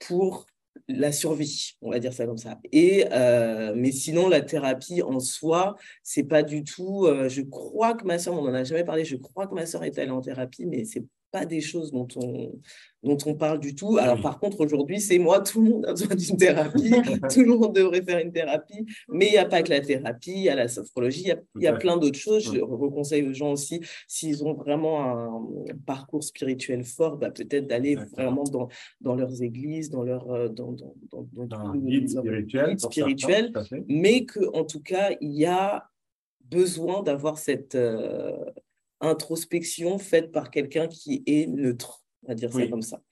pour 0.00 0.46
la 0.88 1.12
survie, 1.12 1.76
on 1.82 1.90
va 1.90 1.98
dire 1.98 2.12
ça 2.12 2.26
comme 2.26 2.38
ça. 2.38 2.58
Et 2.72 3.06
euh, 3.12 3.74
mais 3.76 3.92
sinon, 3.92 4.28
la 4.28 4.40
thérapie 4.40 5.02
en 5.02 5.20
soi, 5.20 5.76
c'est 6.02 6.24
pas 6.24 6.42
du 6.42 6.64
tout. 6.64 7.06
Euh, 7.06 7.28
je 7.28 7.42
crois 7.42 7.94
que 7.94 8.04
ma 8.04 8.18
soeur, 8.18 8.34
on 8.34 8.44
n'en 8.44 8.54
a 8.54 8.64
jamais 8.64 8.84
parlé. 8.84 9.04
Je 9.04 9.16
crois 9.16 9.46
que 9.46 9.54
ma 9.54 9.66
soeur 9.66 9.84
est 9.84 9.98
allée 9.98 10.10
en 10.10 10.20
thérapie, 10.20 10.66
mais 10.66 10.84
c'est 10.84 11.04
pas 11.30 11.46
des 11.46 11.60
choses 11.60 11.92
dont 11.92 12.08
on, 12.16 12.52
dont 13.02 13.18
on 13.26 13.34
parle 13.34 13.60
du 13.60 13.74
tout. 13.74 13.98
Alors, 13.98 14.20
par 14.20 14.38
contre, 14.38 14.60
aujourd'hui, 14.60 15.00
c'est 15.00 15.18
moi, 15.18 15.40
tout 15.40 15.62
le 15.62 15.70
monde 15.70 15.86
a 15.86 15.92
besoin 15.92 16.14
d'une 16.14 16.36
thérapie, 16.36 16.90
tout 17.32 17.40
le 17.40 17.56
monde 17.56 17.74
devrait 17.74 18.02
faire 18.02 18.18
une 18.18 18.32
thérapie, 18.32 18.84
mais 19.08 19.26
il 19.26 19.32
n'y 19.32 19.38
a 19.38 19.46
pas 19.46 19.62
que 19.62 19.70
la 19.70 19.80
thérapie, 19.80 20.32
il 20.32 20.42
y 20.42 20.48
a 20.48 20.54
la 20.54 20.68
sophrologie, 20.68 21.22
il 21.22 21.28
y 21.28 21.32
a, 21.32 21.40
il 21.56 21.62
y 21.62 21.66
a 21.66 21.72
plein 21.72 21.96
d'autres 21.96 22.18
choses. 22.18 22.52
Je 22.52 22.60
reconseille 22.60 23.26
aux 23.26 23.32
gens 23.32 23.52
aussi, 23.52 23.80
s'ils 24.06 24.44
ont 24.44 24.54
vraiment 24.54 25.00
un 25.02 25.76
parcours 25.86 26.22
spirituel 26.22 26.84
fort, 26.84 27.16
bah, 27.16 27.30
peut-être 27.30 27.66
d'aller 27.66 27.96
vraiment 27.96 28.44
dans, 28.44 28.68
dans 29.00 29.14
leurs 29.14 29.42
églises, 29.42 29.90
dans 29.90 30.02
leur 30.02 30.30
euh, 30.30 30.48
dans, 30.48 30.72
dans, 30.72 30.94
dans, 31.32 31.46
dans 31.46 31.74
guide 31.76 32.08
spirituel, 32.08 32.78
spirituel 32.78 33.52
mais 33.88 34.26
qu'en 34.26 34.64
tout 34.64 34.80
cas, 34.80 35.10
il 35.20 35.32
y 35.32 35.46
a 35.46 35.86
besoin 36.40 37.02
d'avoir 37.02 37.38
cette... 37.38 37.74
Euh, 37.74 38.36
introspection 39.00 39.98
faite 39.98 40.30
par 40.32 40.50
quelqu'un 40.50 40.86
qui 40.88 41.22
est 41.26 41.46
neutre, 41.46 42.02
on 42.22 42.28
va 42.28 42.34
dire 42.34 42.52
ça 42.52 42.66
comme 42.66 42.82
ça. 42.82 43.02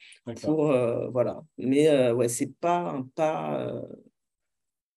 Pour, 0.42 0.70
euh, 0.70 1.08
voilà. 1.08 1.42
Mais 1.56 1.88
euh, 1.88 2.14
ouais, 2.14 2.28
c'est 2.28 2.52
pas 2.60 2.90
un 2.90 3.02
pas. 3.14 3.68
Euh, 3.68 3.82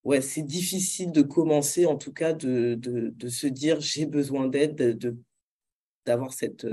ouais, 0.04 0.22
c'est 0.22 0.44
difficile 0.44 1.12
de 1.12 1.22
commencer, 1.22 1.86
en 1.86 1.96
tout 1.96 2.14
cas, 2.14 2.34
de, 2.34 2.76
de, 2.76 3.14
de 3.16 3.28
se 3.30 3.48
dire 3.48 3.80
j'ai 3.80 4.06
besoin 4.06 4.48
d'aide, 4.48 4.76
de, 4.76 5.16
d'avoir 6.06 6.34
cette, 6.34 6.68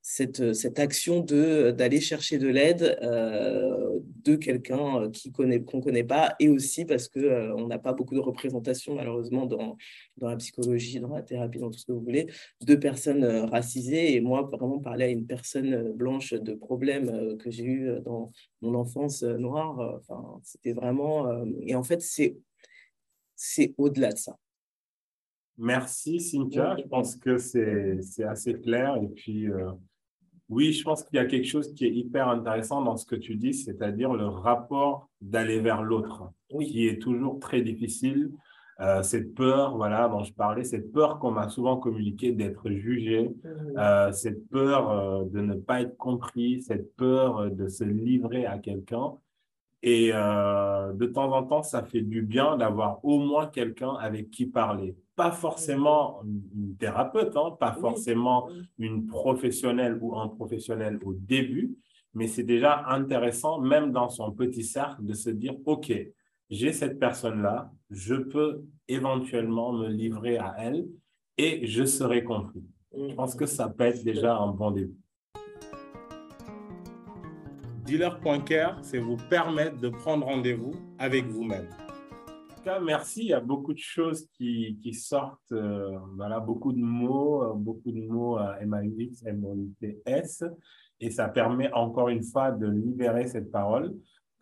cette, 0.00 0.54
cette 0.54 0.78
action 0.78 1.20
de, 1.20 1.72
d'aller 1.72 2.00
chercher 2.00 2.38
de 2.38 2.48
l'aide 2.48 2.98
de 4.26 4.36
quelqu'un 4.36 5.02
euh, 5.02 5.10
qui 5.10 5.32
connaît, 5.32 5.62
qu'on 5.62 5.78
ne 5.78 5.82
connaît 5.82 6.04
pas, 6.04 6.34
et 6.40 6.48
aussi 6.48 6.84
parce 6.84 7.08
qu'on 7.08 7.20
euh, 7.20 7.54
on 7.56 7.66
n'a 7.66 7.78
pas 7.78 7.92
beaucoup 7.92 8.14
de 8.14 8.20
représentation, 8.20 8.94
malheureusement, 8.94 9.46
dans, 9.46 9.76
dans 10.16 10.28
la 10.28 10.36
psychologie, 10.36 11.00
dans 11.00 11.14
la 11.14 11.22
thérapie, 11.22 11.58
dans 11.58 11.70
tout 11.70 11.78
ce 11.78 11.86
que 11.86 11.92
vous 11.92 12.02
voulez, 12.02 12.26
de 12.60 12.74
personnes 12.74 13.24
racisées. 13.24 14.14
Et 14.14 14.20
moi, 14.20 14.42
vraiment 14.42 14.78
parler 14.78 15.04
à 15.06 15.08
une 15.08 15.26
personne 15.26 15.92
blanche 15.92 16.34
de 16.34 16.54
problèmes 16.54 17.36
que 17.38 17.50
j'ai 17.50 17.64
eu 17.64 18.00
dans 18.04 18.32
mon 18.60 18.74
enfance 18.74 19.22
noire, 19.22 20.00
enfin, 20.00 20.40
c'était 20.42 20.72
vraiment... 20.72 21.44
et 21.62 21.74
en 21.74 21.82
fait, 21.82 22.02
c'est, 22.02 22.36
c'est 23.34 23.74
au-delà 23.78 24.12
de 24.12 24.18
ça 24.18 24.38
Merci 25.58 26.20
Cynthia, 26.20 26.76
je 26.78 26.86
pense 26.86 27.16
que 27.16 27.38
c'est 27.38 28.24
assez 28.24 28.54
clair. 28.60 28.96
Et 29.02 29.08
puis, 29.08 29.48
euh, 29.48 29.70
oui, 30.48 30.72
je 30.72 30.84
pense 30.84 31.02
qu'il 31.02 31.16
y 31.16 31.18
a 31.18 31.24
quelque 31.24 31.46
chose 31.46 31.74
qui 31.74 31.86
est 31.86 31.92
hyper 31.92 32.28
intéressant 32.28 32.80
dans 32.82 32.96
ce 32.96 33.04
que 33.04 33.16
tu 33.16 33.34
dis, 33.34 33.52
c'est-à-dire 33.52 34.14
le 34.14 34.26
rapport 34.26 35.08
d'aller 35.20 35.60
vers 35.60 35.82
l'autre, 35.82 36.30
qui 36.60 36.86
est 36.86 37.00
toujours 37.00 37.40
très 37.40 37.62
difficile. 37.62 38.30
Euh, 38.78 39.02
cette 39.02 39.34
peur, 39.34 39.76
voilà, 39.76 40.06
dont 40.08 40.22
je 40.22 40.32
parlais, 40.32 40.62
cette 40.62 40.92
peur 40.92 41.18
qu'on 41.18 41.30
m'a 41.30 41.48
souvent 41.48 41.78
communiquée 41.78 42.32
d'être 42.32 42.70
jugé, 42.70 43.30
mmh. 43.30 43.78
euh, 43.78 44.12
cette 44.12 44.48
peur 44.50 45.24
de 45.26 45.40
ne 45.40 45.54
pas 45.54 45.80
être 45.80 45.96
compris, 45.96 46.62
cette 46.62 46.94
peur 46.94 47.50
de 47.50 47.68
se 47.68 47.84
livrer 47.84 48.46
à 48.46 48.58
quelqu'un. 48.58 49.14
Et 49.82 50.10
de 50.10 51.06
temps 51.06 51.32
en 51.32 51.44
temps, 51.44 51.62
ça 51.62 51.84
fait 51.84 52.00
du 52.00 52.22
bien 52.22 52.56
d'avoir 52.56 52.98
au 53.04 53.20
moins 53.20 53.46
quelqu'un 53.46 53.94
avec 53.94 54.30
qui 54.30 54.46
parler 54.46 54.96
pas 55.16 55.32
forcément 55.32 56.22
une 56.24 56.76
thérapeute, 56.76 57.34
hein, 57.36 57.56
pas 57.58 57.72
forcément 57.72 58.48
une 58.78 59.06
professionnelle 59.06 59.98
ou 60.00 60.16
un 60.16 60.28
professionnel 60.28 61.00
au 61.04 61.14
début, 61.14 61.74
mais 62.14 62.26
c'est 62.28 62.44
déjà 62.44 62.86
intéressant, 62.88 63.60
même 63.60 63.92
dans 63.92 64.10
son 64.10 64.30
petit 64.30 64.62
cercle, 64.62 65.04
de 65.04 65.14
se 65.14 65.30
dire, 65.30 65.54
OK, 65.64 65.92
j'ai 66.50 66.72
cette 66.72 66.98
personne-là, 66.98 67.72
je 67.90 68.14
peux 68.14 68.62
éventuellement 68.88 69.72
me 69.72 69.88
livrer 69.88 70.36
à 70.36 70.54
elle 70.58 70.86
et 71.38 71.66
je 71.66 71.84
serai 71.84 72.22
compris. 72.22 72.62
Je 72.96 73.14
pense 73.14 73.34
que 73.34 73.46
ça 73.46 73.68
peut 73.68 73.84
être 73.84 74.04
déjà 74.04 74.36
un 74.36 74.52
bon 74.52 74.70
début. 74.70 74.96
Dealer.care, 77.84 78.78
c'est 78.82 78.98
vous 78.98 79.16
permettre 79.30 79.78
de 79.78 79.88
prendre 79.88 80.26
rendez-vous 80.26 80.74
avec 80.98 81.26
vous-même 81.26 81.68
merci. 82.82 83.22
Il 83.22 83.28
y 83.28 83.32
a 83.32 83.40
beaucoup 83.40 83.72
de 83.72 83.78
choses 83.78 84.26
qui, 84.36 84.92
sortent. 84.92 85.52
Euh, 85.52 85.98
voilà, 86.16 86.40
beaucoup 86.40 86.72
de 86.72 86.80
mots, 86.80 87.42
euh, 87.42 87.52
beaucoup 87.54 87.90
de 87.90 88.00
mots 88.00 88.36
à 88.36 88.58
M-A-U-X, 88.60 89.24
M-O-U-T-S. 89.24 90.44
Et 91.00 91.10
ça 91.10 91.28
permet 91.28 91.72
encore 91.72 92.08
une 92.08 92.22
fois 92.22 92.50
de 92.50 92.66
libérer 92.66 93.26
cette 93.26 93.50
parole. 93.50 93.94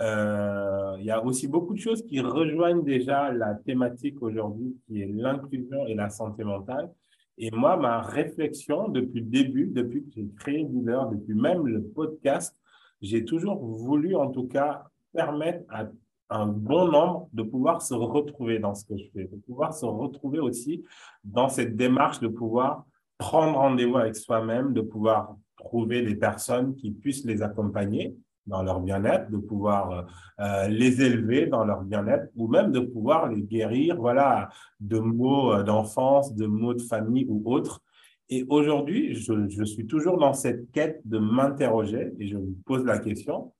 Euh, 0.02 0.96
il 0.98 1.04
y 1.04 1.10
a 1.10 1.24
aussi 1.24 1.46
beaucoup 1.46 1.74
de 1.74 1.78
choses 1.78 2.04
qui 2.04 2.20
rejoignent 2.20 2.82
déjà 2.82 3.30
la 3.32 3.54
thématique 3.54 4.20
aujourd'hui 4.22 4.76
qui 4.86 5.02
est 5.02 5.06
l'inclusion 5.06 5.86
et 5.86 5.94
la 5.94 6.10
santé 6.10 6.44
mentale. 6.44 6.90
Et 7.38 7.50
moi, 7.50 7.76
ma 7.76 8.00
réflexion 8.00 8.88
depuis 8.88 9.20
le 9.20 9.26
début, 9.26 9.66
depuis 9.66 10.04
que 10.04 10.10
j'ai 10.14 10.28
créé 10.38 10.64
Dealer, 10.64 11.08
depuis 11.10 11.34
même 11.34 11.66
le 11.66 11.82
podcast, 11.82 12.56
j'ai 13.00 13.24
toujours 13.24 13.64
voulu 13.64 14.14
en 14.14 14.30
tout 14.30 14.46
cas 14.46 14.84
permettre 15.12 15.64
à 15.68 15.86
un 16.30 16.46
bon 16.46 16.90
nombre 16.90 17.28
de 17.32 17.42
pouvoir 17.42 17.82
se 17.82 17.94
retrouver 17.94 18.58
dans 18.58 18.74
ce 18.74 18.84
que 18.84 18.96
je 18.96 19.04
fais, 19.12 19.24
de 19.24 19.36
pouvoir 19.46 19.74
se 19.74 19.86
retrouver 19.86 20.38
aussi 20.38 20.84
dans 21.22 21.48
cette 21.48 21.76
démarche 21.76 22.20
de 22.20 22.28
pouvoir 22.28 22.84
prendre 23.18 23.58
rendez-vous 23.58 23.96
avec 23.96 24.16
soi-même, 24.16 24.72
de 24.72 24.80
pouvoir 24.80 25.36
trouver 25.56 26.02
des 26.02 26.16
personnes 26.16 26.74
qui 26.74 26.90
puissent 26.90 27.24
les 27.24 27.42
accompagner 27.42 28.16
dans 28.46 28.62
leur 28.62 28.80
bien-être, 28.80 29.30
de 29.30 29.38
pouvoir 29.38 30.06
euh, 30.40 30.68
les 30.68 31.00
élever 31.00 31.46
dans 31.46 31.64
leur 31.64 31.82
bien-être 31.82 32.28
ou 32.36 32.48
même 32.48 32.72
de 32.72 32.80
pouvoir 32.80 33.28
les 33.28 33.42
guérir 33.42 33.96
voilà, 33.96 34.50
de 34.80 34.98
mots 34.98 35.54
euh, 35.54 35.62
d'enfance, 35.62 36.34
de 36.34 36.46
mots 36.46 36.74
de 36.74 36.82
famille 36.82 37.26
ou 37.28 37.42
autres. 37.50 37.80
Et 38.28 38.44
aujourd'hui, 38.48 39.14
je, 39.14 39.48
je 39.48 39.64
suis 39.64 39.86
toujours 39.86 40.18
dans 40.18 40.34
cette 40.34 40.70
quête 40.72 41.00
de 41.04 41.18
m'interroger 41.18 42.12
et 42.18 42.26
je 42.26 42.36
me 42.36 42.54
pose 42.66 42.84
la 42.84 42.98
question, 42.98 43.52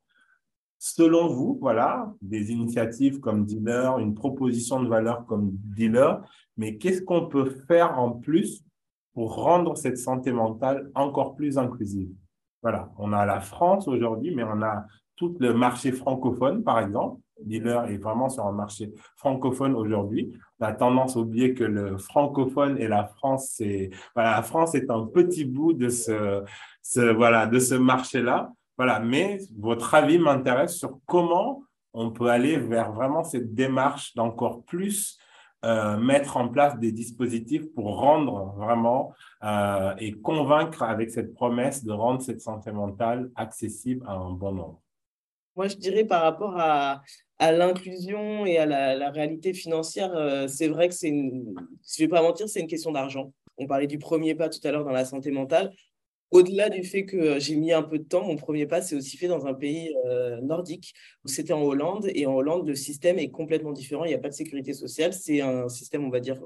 Selon 0.87 1.29
vous, 1.29 1.57
voilà, 1.63 2.13
des 2.21 2.53
initiatives 2.53 3.19
comme 3.19 3.47
Dealer, 3.47 3.99
une 4.01 4.13
proposition 4.13 4.83
de 4.83 4.87
valeur 4.87 5.25
comme 5.25 5.53
Dealer, 5.55 6.21
mais 6.59 6.77
qu'est-ce 6.77 7.01
qu'on 7.01 7.27
peut 7.27 7.49
faire 7.67 7.99
en 7.99 8.11
plus 8.11 8.63
pour 9.15 9.35
rendre 9.37 9.79
cette 9.79 9.97
santé 9.97 10.31
mentale 10.31 10.91
encore 10.95 11.37
plus 11.37 11.57
inclusive? 11.57 12.11
Voilà, 12.61 12.91
on 12.99 13.15
a 13.15 13.25
la 13.25 13.41
France 13.41 13.89
aujourd'hui, 13.89 14.35
mais 14.35 14.43
on 14.43 14.61
a 14.61 14.85
tout 15.17 15.35
le 15.41 15.55
marché 15.55 15.91
francophone, 15.91 16.63
par 16.63 16.79
exemple. 16.81 17.19
Dealer 17.41 17.87
est 17.87 17.97
vraiment 17.97 18.29
sur 18.29 18.45
un 18.45 18.53
marché 18.53 18.93
francophone 19.17 19.75
aujourd'hui. 19.75 20.39
On 20.61 20.67
a 20.67 20.75
tendance 20.75 21.17
à 21.17 21.21
oublier 21.21 21.55
que 21.55 21.65
le 21.65 21.97
francophone 21.97 22.77
et 22.77 22.89
la 22.89 23.07
France, 23.07 23.55
c'est 23.57 23.89
la 24.15 24.43
France 24.43 24.75
est 24.75 24.91
un 24.91 25.07
petit 25.07 25.47
bout 25.47 25.73
de 25.73 25.89
ce 25.89 26.45
voilà 27.15 27.47
de 27.47 27.59
ce 27.59 27.75
marché-là. 27.75 28.53
Voilà, 28.77 29.01
mais 29.01 29.39
votre 29.57 29.95
avis 29.95 30.19
m'intéresse 30.19 30.77
sur 30.77 30.99
comment 31.07 31.63
on 31.93 32.11
peut 32.11 32.29
aller 32.29 32.57
vers 32.57 32.93
vraiment 32.93 33.23
cette 33.23 33.55
démarche 33.55 34.15
d'encore 34.15 34.65
plus 34.65 35.19
euh, 35.65 35.97
mettre 35.97 36.37
en 36.37 36.49
place 36.49 36.79
des 36.79 36.93
dispositifs 36.93 37.73
pour 37.75 37.99
rendre 37.99 38.53
vraiment 38.59 39.15
euh, 39.45 39.95
et 39.99 40.13
convaincre 40.13 40.83
avec 40.83 41.11
cette 41.11 41.33
promesse 41.33 41.85
de 41.85 41.93
rendre 41.93 42.21
cette 42.21 42.43
santé 42.43 42.71
mentale 42.71 43.31
accessible 43.35 44.05
à 44.07 44.13
un 44.13 44.31
bon 44.33 44.53
nombre. 44.53 44.83
Moi, 45.57 45.69
je 45.69 45.77
dirais 45.77 46.05
par 46.05 46.21
rapport 46.21 46.59
à, 46.59 47.01
l'inclusion 47.41 48.45
et 48.45 48.59
à 48.59 48.67
la, 48.67 49.11
réalité 49.11 49.55
financière, 49.55 50.15
euh, 50.15 50.49
c'est 50.49 50.69
vrai 50.69 50.89
que 50.89 50.95
c'est 50.95 51.11
je 51.11 52.03
vais 52.03 52.09
pas 52.09 52.21
mentir, 52.21 52.47
c'est 52.47 52.61
une 52.61 52.67
question 52.67 52.93
d'argent. 52.93 53.33
On 53.57 53.67
parlait 53.67 53.87
du 53.87 53.99
premier 53.99 54.35
pas 54.35 54.51
tout 54.51 54.61
à 54.65 54.71
l'heure 54.71 54.85
dans 54.85 54.93
la 54.93 55.07
santé 55.07 55.31
mentale. 55.31 55.73
Au-delà 56.31 56.69
du 56.69 56.83
fait 56.83 57.05
que 57.05 57.17
euh, 57.17 57.41
j'ai 57.41 57.57
mis 57.57 57.73
un 57.73 57.83
peu 57.83 57.99
de 57.99 58.05
temps, 58.05 58.27
mon 58.27 58.37
premier 58.37 58.67
pas 58.67 58.83
s'est 58.83 58.97
aussi 58.97 59.17
fait 59.17 59.29
dans 59.29 59.47
un 59.47 59.55
pays 59.55 59.95
euh, 60.07 60.41
nordique, 60.41 60.95
où 61.25 61.29
c'était 61.29 61.53
en 61.53 61.63
Hollande. 61.63 62.11
Et 62.15 62.27
en 62.27 62.35
Hollande, 62.35 62.67
le 62.67 62.75
système 62.75 63.19
est 63.19 63.31
complètement 63.31 63.73
différent. 63.73 64.05
Il 64.05 64.09
n'y 64.09 64.15
a 64.15 64.19
pas 64.19 64.31
de 64.31 64.35
sécurité 64.35 64.73
sociale. 64.73 65.13
C'est 65.13 65.41
un 65.41 65.69
système, 65.69 66.05
on 66.05 66.11
va 66.11 66.21
dire, 66.21 66.41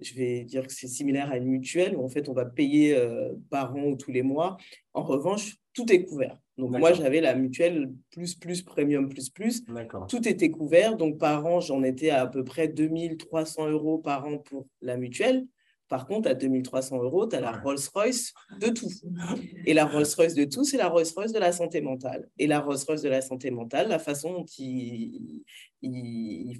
je 0.00 0.14
vais 0.14 0.44
dire 0.44 0.66
que 0.66 0.72
c'est 0.72 0.88
similaire 0.88 1.30
à 1.30 1.36
une 1.36 1.46
mutuelle, 1.46 1.96
où 1.96 2.04
en 2.04 2.08
fait, 2.08 2.28
on 2.28 2.32
va 2.32 2.44
payer 2.44 2.96
euh, 2.96 3.32
par 3.50 3.74
an 3.76 3.84
ou 3.84 3.96
tous 3.96 4.12
les 4.12 4.22
mois. 4.22 4.56
En 4.94 5.02
revanche, 5.02 5.56
tout 5.72 5.90
est 5.92 6.04
couvert. 6.04 6.36
Donc 6.56 6.76
moi, 6.76 6.92
j'avais 6.92 7.20
la 7.20 7.36
mutuelle 7.36 7.92
plus, 8.10 8.34
plus, 8.34 8.62
premium, 8.62 9.08
plus, 9.08 9.30
plus. 9.30 9.64
Tout 10.08 10.28
était 10.28 10.50
couvert. 10.50 10.96
Donc 10.96 11.18
par 11.18 11.46
an, 11.46 11.60
j'en 11.60 11.84
étais 11.84 12.10
à 12.10 12.22
à 12.22 12.26
peu 12.26 12.42
près 12.42 12.66
2300 12.66 13.68
euros 13.68 13.98
par 13.98 14.26
an 14.26 14.38
pour 14.38 14.66
la 14.82 14.96
mutuelle. 14.96 15.46
Par 15.88 16.06
contre, 16.06 16.28
à 16.28 16.34
2300 16.34 17.02
euros, 17.02 17.26
tu 17.26 17.36
as 17.36 17.40
la 17.40 17.52
Rolls-Royce 17.52 18.34
de 18.60 18.68
tout. 18.68 18.90
Et 19.64 19.72
la 19.72 19.84
Rolls-Royce 19.86 20.34
de 20.34 20.44
tout, 20.44 20.64
c'est 20.64 20.76
la 20.76 20.88
Rolls-Royce 20.88 21.32
de 21.32 21.38
la 21.38 21.52
santé 21.52 21.80
mentale. 21.80 22.28
Et 22.38 22.46
la 22.46 22.60
Rolls-Royce 22.60 23.02
de 23.02 23.08
la 23.08 23.22
santé 23.22 23.50
mentale, 23.50 23.88
la 23.88 23.98
façon 23.98 24.32
dont 24.32 24.44
ils, 24.58 25.42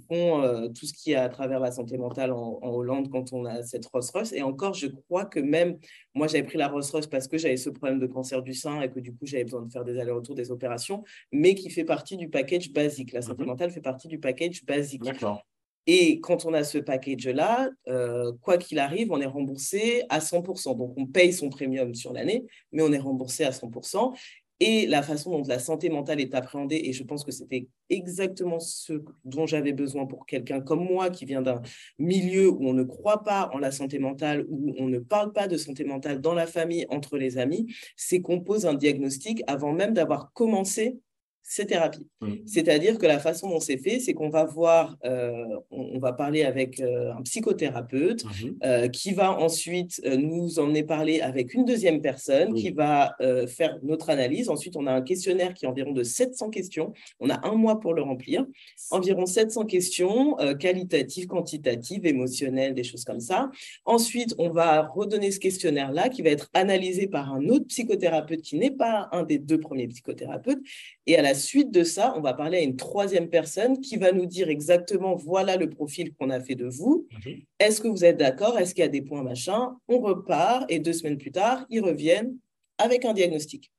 font 0.08 0.42
euh, 0.42 0.68
tout 0.68 0.86
ce 0.86 0.92
qui 0.94 1.12
est 1.12 1.16
à 1.16 1.28
travers 1.28 1.60
la 1.60 1.70
santé 1.72 1.98
mentale 1.98 2.32
en, 2.32 2.58
Hollande 2.62 3.10
quand 3.10 3.32
on 3.32 3.44
a 3.44 3.62
cette 3.62 3.84
Rolls-Royce. 3.86 4.32
Et 4.32 4.42
encore, 4.42 4.72
je 4.74 4.86
crois 4.86 5.26
que 5.26 5.40
même, 5.40 5.78
moi, 6.14 6.26
j'avais 6.26 6.44
pris 6.44 6.56
la 6.56 6.68
Rolls-Royce 6.68 7.06
parce 7.06 7.28
que 7.28 7.36
j'avais 7.36 7.58
ce 7.58 7.68
problème 7.70 7.98
de 7.98 8.06
cancer 8.06 8.42
du 8.42 8.54
sein 8.54 8.80
et 8.80 8.90
que 8.90 9.00
du 9.00 9.12
coup, 9.12 9.26
j'avais 9.26 9.44
besoin 9.44 9.62
de 9.62 9.70
faire 9.70 9.84
des 9.84 9.98
allers-retours, 9.98 10.34
des 10.34 10.50
opérations, 10.50 11.04
mais 11.32 11.54
qui 11.54 11.68
fait 11.68 11.84
partie 11.84 12.16
du 12.16 12.30
package 12.30 12.72
basique. 12.72 13.12
La 13.12 13.22
santé 13.22 13.42
mhm. 13.42 13.48
mentale 13.48 13.70
fait 13.70 13.82
partie 13.82 14.08
du 14.08 14.18
package 14.18 14.64
basique. 14.64 15.02
D'accord. 15.02 15.44
Et 15.90 16.20
quand 16.20 16.44
on 16.44 16.52
a 16.52 16.64
ce 16.64 16.76
package-là, 16.76 17.70
euh, 17.88 18.30
quoi 18.42 18.58
qu'il 18.58 18.78
arrive, 18.78 19.10
on 19.10 19.22
est 19.22 19.26
remboursé 19.26 20.02
à 20.10 20.20
100%. 20.20 20.76
Donc, 20.76 20.92
on 20.98 21.06
paye 21.06 21.32
son 21.32 21.48
premium 21.48 21.94
sur 21.94 22.12
l'année, 22.12 22.44
mais 22.72 22.82
on 22.82 22.92
est 22.92 22.98
remboursé 22.98 23.42
à 23.44 23.52
100%. 23.52 24.12
Et 24.60 24.86
la 24.86 25.02
façon 25.02 25.30
dont 25.30 25.42
la 25.48 25.58
santé 25.58 25.88
mentale 25.88 26.20
est 26.20 26.34
appréhendée, 26.34 26.82
et 26.84 26.92
je 26.92 27.04
pense 27.04 27.24
que 27.24 27.32
c'était 27.32 27.68
exactement 27.88 28.60
ce 28.60 29.02
dont 29.24 29.46
j'avais 29.46 29.72
besoin 29.72 30.04
pour 30.04 30.26
quelqu'un 30.26 30.60
comme 30.60 30.84
moi 30.84 31.08
qui 31.08 31.24
vient 31.24 31.40
d'un 31.40 31.62
milieu 31.98 32.50
où 32.50 32.68
on 32.68 32.74
ne 32.74 32.82
croit 32.82 33.22
pas 33.22 33.48
en 33.54 33.58
la 33.58 33.70
santé 33.70 33.98
mentale, 33.98 34.44
où 34.50 34.74
on 34.78 34.88
ne 34.88 34.98
parle 34.98 35.32
pas 35.32 35.48
de 35.48 35.56
santé 35.56 35.84
mentale 35.84 36.20
dans 36.20 36.34
la 36.34 36.46
famille, 36.46 36.84
entre 36.90 37.16
les 37.16 37.38
amis, 37.38 37.72
c'est 37.96 38.20
qu'on 38.20 38.40
pose 38.40 38.66
un 38.66 38.74
diagnostic 38.74 39.42
avant 39.46 39.72
même 39.72 39.94
d'avoir 39.94 40.34
commencé 40.34 40.98
ces 41.48 41.64
thérapies. 41.64 42.06
Mmh. 42.20 42.34
C'est-à-dire 42.44 42.98
que 42.98 43.06
la 43.06 43.18
façon 43.18 43.48
dont 43.48 43.58
c'est 43.58 43.78
fait, 43.78 44.00
c'est 44.00 44.12
qu'on 44.12 44.28
va 44.28 44.44
voir, 44.44 44.98
euh, 45.06 45.56
on, 45.70 45.98
va 45.98 46.12
parler 46.12 46.44
avec 46.44 46.78
euh, 46.78 47.10
un 47.14 47.22
psychothérapeute 47.22 48.24
mmh. 48.24 48.28
euh, 48.64 48.88
qui 48.88 49.12
va 49.12 49.32
ensuite 49.32 50.00
nous 50.04 50.58
emmener 50.58 50.82
parler 50.82 51.22
avec 51.22 51.54
une 51.54 51.64
deuxième 51.64 52.02
personne 52.02 52.52
qui 52.52 52.70
va 52.70 53.16
faire 53.48 53.78
notre 53.82 54.10
analyse. 54.10 54.50
Ensuite, 54.50 54.76
on 54.76 54.86
a 54.86 54.92
un 54.92 55.00
questionnaire 55.00 55.54
qui 55.54 55.64
est 55.64 55.68
environ 55.68 55.92
de 55.92 56.02
700 56.02 56.50
questions. 56.50 56.92
On 57.18 57.30
a 57.30 57.46
un 57.46 57.54
mois 57.54 57.80
pour 57.80 57.94
le 57.94 58.02
remplir. 58.02 58.44
Environ 58.90 59.24
700 59.24 59.64
questions 59.64 60.36
qualitatives, 60.60 61.26
quantitatives, 61.26 62.04
émotionnelles, 62.04 62.74
des 62.74 62.84
choses 62.84 63.04
comme 63.04 63.20
ça. 63.20 63.50
Ensuite, 63.86 64.34
on 64.38 64.50
va 64.50 64.82
redonner 64.82 65.30
ce 65.30 65.40
questionnaire-là 65.40 66.10
qui 66.10 66.20
va 66.22 66.30
être 66.30 66.50
analysé 66.52 67.06
par 67.06 67.32
un 67.32 67.48
autre 67.48 67.66
psychothérapeute 67.66 68.42
qui 68.42 68.56
n'est 68.56 68.70
pas 68.70 69.08
un 69.12 69.22
des 69.22 69.38
deux 69.38 69.58
premiers 69.58 69.88
psychothérapeutes. 69.88 70.60
Et 71.06 71.16
à 71.16 71.22
la 71.22 71.34
suite 71.38 71.70
de 71.70 71.84
ça, 71.84 72.12
on 72.16 72.20
va 72.20 72.34
parler 72.34 72.58
à 72.58 72.60
une 72.60 72.76
troisième 72.76 73.30
personne 73.30 73.80
qui 73.80 73.96
va 73.96 74.12
nous 74.12 74.26
dire 74.26 74.50
exactement 74.50 75.14
voilà 75.14 75.56
le 75.56 75.70
profil 75.70 76.12
qu'on 76.14 76.30
a 76.30 76.40
fait 76.40 76.54
de 76.54 76.66
vous. 76.66 77.06
Mhm. 77.24 77.42
Est-ce 77.58 77.80
que 77.80 77.88
vous 77.88 78.04
êtes 78.04 78.18
d'accord? 78.18 78.58
Est-ce 78.58 78.74
qu'il 78.74 78.82
y 78.82 78.86
a 78.86 78.88
des 78.88 79.02
points 79.02 79.22
machin? 79.22 79.76
On 79.88 80.00
repart 80.00 80.66
et 80.68 80.78
deux 80.78 80.92
semaines 80.92 81.18
plus 81.18 81.32
tard, 81.32 81.64
ils 81.70 81.80
reviennent 81.80 82.36
avec 82.76 83.04
un 83.04 83.14
diagnostic. 83.14 83.72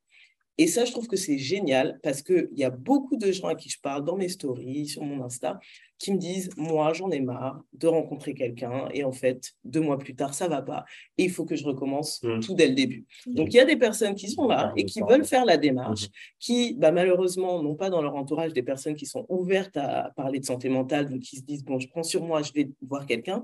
Et 0.57 0.67
ça, 0.67 0.83
je 0.83 0.91
trouve 0.91 1.07
que 1.07 1.15
c'est 1.15 1.37
génial 1.37 1.99
parce 2.03 2.21
qu'il 2.21 2.49
y 2.55 2.65
a 2.65 2.69
beaucoup 2.69 3.15
de 3.15 3.31
gens 3.31 3.47
à 3.47 3.55
qui 3.55 3.69
je 3.69 3.79
parle 3.79 4.03
dans 4.03 4.17
mes 4.17 4.27
stories, 4.27 4.87
sur 4.87 5.03
mon 5.03 5.23
Insta, 5.23 5.57
qui 5.99 6.13
me 6.13 6.17
disent, 6.17 6.49
moi, 6.57 6.93
j'en 6.93 7.11
ai 7.11 7.19
marre 7.19 7.61
de 7.73 7.87
rencontrer 7.87 8.33
quelqu'un 8.33 8.87
et 8.93 9.03
en 9.03 9.11
fait, 9.11 9.51
deux 9.65 9.81
mois 9.81 9.99
plus 9.99 10.15
tard, 10.15 10.33
ça 10.33 10.47
va 10.47 10.61
pas 10.61 10.85
et 11.17 11.25
il 11.25 11.29
faut 11.29 11.45
que 11.45 11.55
je 11.55 11.65
recommence 11.65 12.23
mmh. 12.23 12.39
tout 12.39 12.55
dès 12.55 12.67
le 12.67 12.73
début. 12.73 13.05
Mmh. 13.27 13.33
Donc, 13.33 13.53
il 13.53 13.57
y 13.57 13.59
a 13.59 13.65
des 13.65 13.75
personnes 13.75 14.15
qui 14.15 14.29
sont 14.29 14.47
là 14.47 14.71
et 14.77 14.85
qui 14.85 15.01
veulent 15.01 15.25
faire 15.25 15.45
la 15.45 15.57
démarche, 15.57 16.05
mmh. 16.05 16.11
qui, 16.39 16.73
bah, 16.75 16.91
malheureusement, 16.91 17.61
n'ont 17.61 17.75
pas 17.75 17.89
dans 17.89 18.01
leur 18.01 18.15
entourage 18.15 18.53
des 18.53 18.63
personnes 18.63 18.95
qui 18.95 19.05
sont 19.05 19.25
ouvertes 19.27 19.75
à 19.75 20.11
parler 20.15 20.39
de 20.39 20.45
santé 20.45 20.69
mentale, 20.69 21.09
donc 21.09 21.19
qui 21.19 21.35
se 21.35 21.43
disent, 21.43 21.65
bon, 21.65 21.79
je 21.79 21.89
prends 21.89 22.03
sur 22.03 22.23
moi, 22.23 22.41
je 22.41 22.53
vais 22.53 22.69
voir 22.81 23.05
quelqu'un 23.05 23.43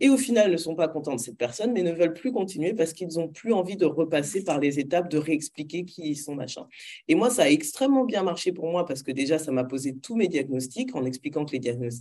et 0.00 0.08
au 0.08 0.16
final, 0.16 0.52
ne 0.52 0.56
sont 0.56 0.76
pas 0.76 0.88
contents 0.88 1.14
de 1.14 1.20
cette 1.20 1.36
personne, 1.36 1.72
mais 1.72 1.82
ne 1.82 1.92
veulent 1.92 2.14
plus 2.14 2.30
continuer 2.30 2.72
parce 2.72 2.92
qu'ils 2.92 3.14
n'ont 3.16 3.28
plus 3.28 3.52
envie 3.52 3.76
de 3.76 3.84
repasser 3.84 4.44
par 4.44 4.60
les 4.60 4.78
étapes, 4.78 5.10
de 5.10 5.18
réexpliquer 5.18 5.84
qui 5.84 6.02
ils 6.10 6.16
sont, 6.16 6.34
machin. 6.34 6.66
Et 7.08 7.14
moi, 7.14 7.30
ça 7.30 7.44
a 7.44 7.48
extrêmement 7.48 8.04
bien 8.04 8.22
marché 8.22 8.52
pour 8.52 8.70
moi 8.70 8.86
parce 8.86 9.02
que 9.02 9.10
déjà, 9.10 9.38
ça 9.38 9.50
m'a 9.50 9.64
posé 9.64 9.96
tous 9.96 10.14
mes 10.14 10.28
diagnostics 10.28 10.94
en 10.94 11.04
expliquant 11.04 11.44
que 11.44 11.52
les 11.52 11.58
diagnostics 11.58 11.95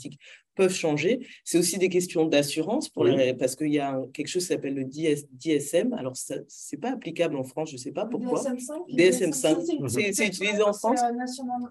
peuvent 0.56 0.74
changer. 0.74 1.20
C'est 1.44 1.58
aussi 1.58 1.78
des 1.78 1.90
questions 1.90 2.26
d'assurance 2.26 2.90
pour 2.90 3.06
parce 3.38 3.56
qu'il 3.56 3.74
y 3.74 3.80
a 3.80 4.00
quelque 4.14 4.28
chose 4.28 4.44
qui 4.44 4.54
s'appelle 4.54 4.74
le 4.74 4.86
DSM. 4.86 5.94
Alors, 5.94 6.16
ce 6.16 6.34
n'est 6.34 6.80
pas 6.80 6.92
applicable 6.92 7.36
en 7.36 7.44
France, 7.44 7.70
je 7.70 7.76
ne 7.76 7.80
sais 7.80 7.92
pas 7.92 8.06
pourquoi. 8.06 8.42
DSM-5. 8.90 10.14
C'est 10.14 10.28
utilisé 10.28 10.62
en 10.64 10.74
France. 10.74 11.02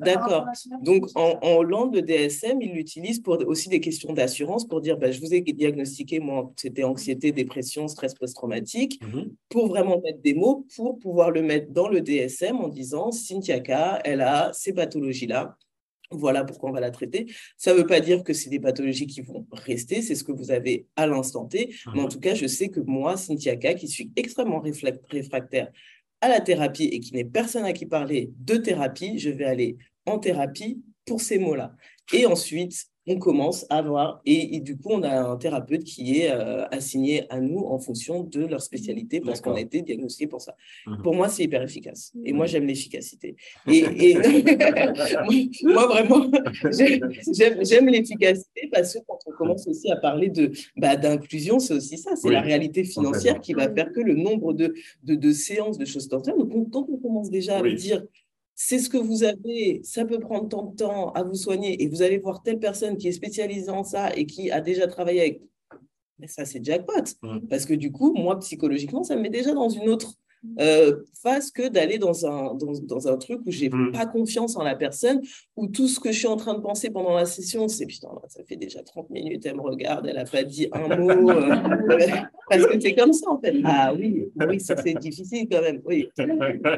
D'accord. 0.00 0.46
Donc, 0.82 1.06
en, 1.14 1.38
Hollande, 1.54 1.94
le 1.94 2.02
DSM, 2.02 2.60
ils 2.60 2.72
l'utilisent 2.72 3.20
pour 3.20 3.38
aussi 3.46 3.68
des 3.68 3.80
questions 3.80 4.12
d'assurance 4.12 4.66
pour 4.66 4.80
dire 4.80 4.98
bah, 4.98 5.10
je 5.10 5.20
vous 5.20 5.32
ai 5.34 5.40
diagnostiqué, 5.40 6.20
moi, 6.20 6.52
c'était 6.56 6.84
anxiété, 6.84 7.32
dépression, 7.32 7.88
stress 7.88 8.14
post-traumatique, 8.14 9.00
mhm. 9.02 9.32
pour 9.48 9.68
vraiment 9.68 10.00
mettre 10.00 10.20
des 10.20 10.34
mots, 10.34 10.66
pour 10.76 10.98
pouvoir 10.98 11.30
le 11.30 11.42
mettre 11.42 11.72
dans 11.72 11.88
le 11.88 12.00
DSM 12.00 12.56
en 12.56 12.68
disant 12.68 13.12
Cynthia 13.12 13.60
K, 13.60 14.00
elle 14.04 14.20
a 14.20 14.52
ces 14.52 14.72
pathologies-là 14.72 15.56
voilà 16.10 16.44
pourquoi 16.44 16.70
on 16.70 16.72
va 16.72 16.80
la 16.80 16.90
traiter. 16.90 17.26
Ça 17.56 17.72
ne 17.72 17.78
veut 17.78 17.86
pas 17.86 18.00
dire 18.00 18.22
que 18.22 18.32
c'est 18.32 18.50
des 18.50 18.60
pathologies 18.60 19.06
qui 19.06 19.20
vont 19.20 19.46
rester, 19.52 20.02
c'est 20.02 20.14
ce 20.14 20.24
que 20.24 20.32
vous 20.32 20.50
avez 20.50 20.86
à 20.96 21.06
l'instant 21.06 21.46
T. 21.46 21.74
Mais 21.94 22.00
en 22.00 22.04
mhm. 22.04 22.10
tout 22.10 22.20
cas, 22.20 22.34
je 22.34 22.46
sais 22.46 22.68
que 22.68 22.80
moi, 22.80 23.16
Cynthia 23.16 23.56
K, 23.56 23.74
qui 23.74 23.88
suis 23.88 24.12
extrêmement 24.16 24.62
réfractaire 25.10 25.70
à 26.20 26.28
la 26.28 26.40
thérapie 26.40 26.84
et 26.84 27.00
qui 27.00 27.14
n'est 27.14 27.24
personne 27.24 27.64
à 27.64 27.72
qui 27.72 27.86
parler 27.86 28.32
de 28.38 28.56
thérapie, 28.56 29.18
je 29.18 29.30
vais 29.30 29.44
aller 29.44 29.76
en 30.06 30.18
thérapie 30.18 30.82
pour 31.04 31.20
ces 31.20 31.38
mots-là. 31.38 31.74
Et 32.12 32.26
ensuite, 32.26 32.86
on 33.06 33.18
commence 33.18 33.66
à 33.68 33.82
voir, 33.82 34.20
et, 34.24 34.60
du 34.60 34.76
coup, 34.76 34.90
on 34.92 35.02
a 35.02 35.20
un 35.20 35.36
thérapeute 35.36 35.84
qui 35.84 36.20
est 36.20 36.30
euh, 36.30 36.66
assigné 36.68 37.30
à 37.30 37.40
nous 37.40 37.60
en 37.60 37.78
fonction 37.78 38.22
de 38.22 38.46
leur 38.46 38.62
spécialité 38.62 39.20
parce 39.20 39.40
qu'on 39.40 39.54
a 39.54 39.60
été 39.60 39.82
diagnostiqué 39.82 40.26
pour 40.26 40.40
ça. 40.40 40.56
Mhm. 40.86 41.02
Pour 41.02 41.14
moi, 41.14 41.28
c'est 41.28 41.44
hyper 41.44 41.62
efficace. 41.62 42.12
Et 42.24 42.32
moi, 42.32 42.46
j'aime 42.46 42.66
l'efficacité. 42.66 43.36
Et, 43.68 43.84
moi, 45.64 45.86
vraiment, 45.86 46.30
j'aime 47.62 47.88
l'efficacité 47.88 48.68
parce 48.72 48.94
que 48.94 48.98
quand 49.06 49.18
on 49.26 49.32
commence 49.32 49.66
aussi 49.66 49.90
à 49.90 49.96
parler 49.96 50.28
de 50.28 50.52
bah, 50.76 50.96
d'inclusion, 50.96 51.58
c'est 51.58 51.74
aussi 51.74 51.98
ça. 51.98 52.16
C'est 52.16 52.30
la 52.30 52.40
réalité 52.40 52.84
financière 52.84 53.40
qui 53.40 53.52
va 53.52 53.72
faire 53.72 53.92
que 53.92 54.00
le 54.00 54.14
nombre 54.14 54.54
de, 54.54 54.74
de, 55.02 55.14
de 55.14 55.32
séances, 55.32 55.78
de 55.78 55.84
choses 55.84 56.08
Donc, 56.08 56.24
quand 56.72 56.86
on 56.90 56.96
commence 56.96 57.30
déjà 57.30 57.58
à 57.58 57.62
me 57.62 57.74
dire 57.74 58.02
c'est 58.54 58.78
ce 58.78 58.88
que 58.88 58.96
vous 58.96 59.24
avez, 59.24 59.80
ça 59.82 60.04
peut 60.04 60.20
prendre 60.20 60.48
tant 60.48 60.62
de 60.62 60.76
temps 60.76 61.10
à 61.12 61.22
vous 61.22 61.34
soigner 61.34 61.82
et 61.82 61.88
vous 61.88 62.02
allez 62.02 62.18
voir 62.18 62.42
telle 62.42 62.58
personne 62.58 62.96
qui 62.96 63.08
est 63.08 63.12
spécialisée 63.12 63.70
en 63.70 63.84
ça 63.84 64.14
et 64.14 64.26
qui 64.26 64.50
a 64.50 64.60
déjà 64.60 64.86
travaillé 64.86 65.20
avec. 65.20 65.42
Mais 66.18 66.28
ça, 66.28 66.44
c'est 66.44 66.64
jackpot. 66.64 66.92
Mmh. 67.22 67.40
Parce 67.48 67.66
que 67.66 67.74
du 67.74 67.90
coup, 67.90 68.14
moi, 68.14 68.38
psychologiquement, 68.38 69.02
ça 69.02 69.16
me 69.16 69.22
met 69.22 69.30
déjà 69.30 69.52
dans 69.52 69.68
une 69.68 69.88
autre 69.88 70.14
euh, 70.60 71.02
face 71.22 71.50
que 71.50 71.68
d'aller 71.68 71.98
dans 71.98 72.26
un, 72.26 72.54
dans, 72.54 72.72
dans, 72.82 73.08
un 73.08 73.16
truc 73.16 73.40
où 73.46 73.50
j'ai 73.50 73.68
n'ai 73.68 73.76
mmh. 73.76 73.92
pas 73.92 74.06
confiance 74.06 74.56
en 74.56 74.62
la 74.62 74.76
personne, 74.76 75.20
où 75.56 75.66
tout 75.66 75.88
ce 75.88 75.98
que 75.98 76.12
je 76.12 76.18
suis 76.18 76.28
en 76.28 76.36
train 76.36 76.54
de 76.54 76.60
penser 76.60 76.90
pendant 76.90 77.14
la 77.14 77.24
session, 77.24 77.68
c'est 77.68 77.86
putain, 77.86 78.08
ça 78.28 78.42
fait 78.44 78.56
déjà 78.56 78.82
30 78.82 79.10
minutes, 79.10 79.46
elle 79.46 79.56
me 79.56 79.62
regarde, 79.62 80.06
elle 80.06 80.16
n'a 80.16 80.24
pas 80.24 80.42
dit 80.42 80.68
un 80.72 80.96
mot. 80.96 81.30
Euh, 81.30 81.56
parce 82.50 82.66
que 82.66 82.80
c'est 82.80 82.94
comme 82.94 83.12
ça, 83.12 83.30
en 83.30 83.40
fait. 83.40 83.54
Ah 83.64 83.94
oui, 83.94 84.30
oui, 84.36 84.60
ça 84.60 84.76
c'est 84.76 84.94
difficile 84.94 85.48
quand 85.50 85.62
même. 85.62 85.80
Oui, 85.84 86.08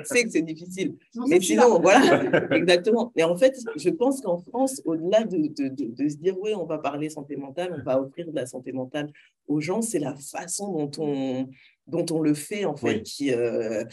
c'est 0.04 0.24
que 0.24 0.30
c'est 0.30 0.42
difficile. 0.42 0.94
Mais 1.28 1.40
sinon, 1.40 1.80
voilà, 1.80 2.22
exactement. 2.52 3.12
Mais 3.16 3.24
en 3.24 3.36
fait, 3.36 3.58
je 3.76 3.90
pense 3.90 4.20
qu'en 4.20 4.38
France, 4.38 4.80
au-delà 4.84 5.24
de, 5.24 5.48
de, 5.48 5.68
de, 5.68 6.08
se 6.08 6.16
dire, 6.16 6.36
oui, 6.40 6.54
on 6.54 6.64
va 6.64 6.78
parler 6.78 7.10
santé 7.10 7.36
mentale, 7.36 7.74
on 7.78 7.82
va 7.82 8.00
offrir 8.00 8.30
de 8.30 8.36
la 8.36 8.46
santé 8.46 8.72
mentale 8.72 9.10
aux 9.48 9.60
gens, 9.60 9.82
c'est 9.82 9.98
la 9.98 10.14
façon 10.14 10.72
dont 10.72 10.90
on 10.98 11.48
dont 11.86 12.06
on 12.10 12.20
le 12.20 12.34
fait, 12.34 12.64
en 12.64 12.76
fait, 12.76 13.02
qui, 13.02 13.32
euh, 13.32 13.84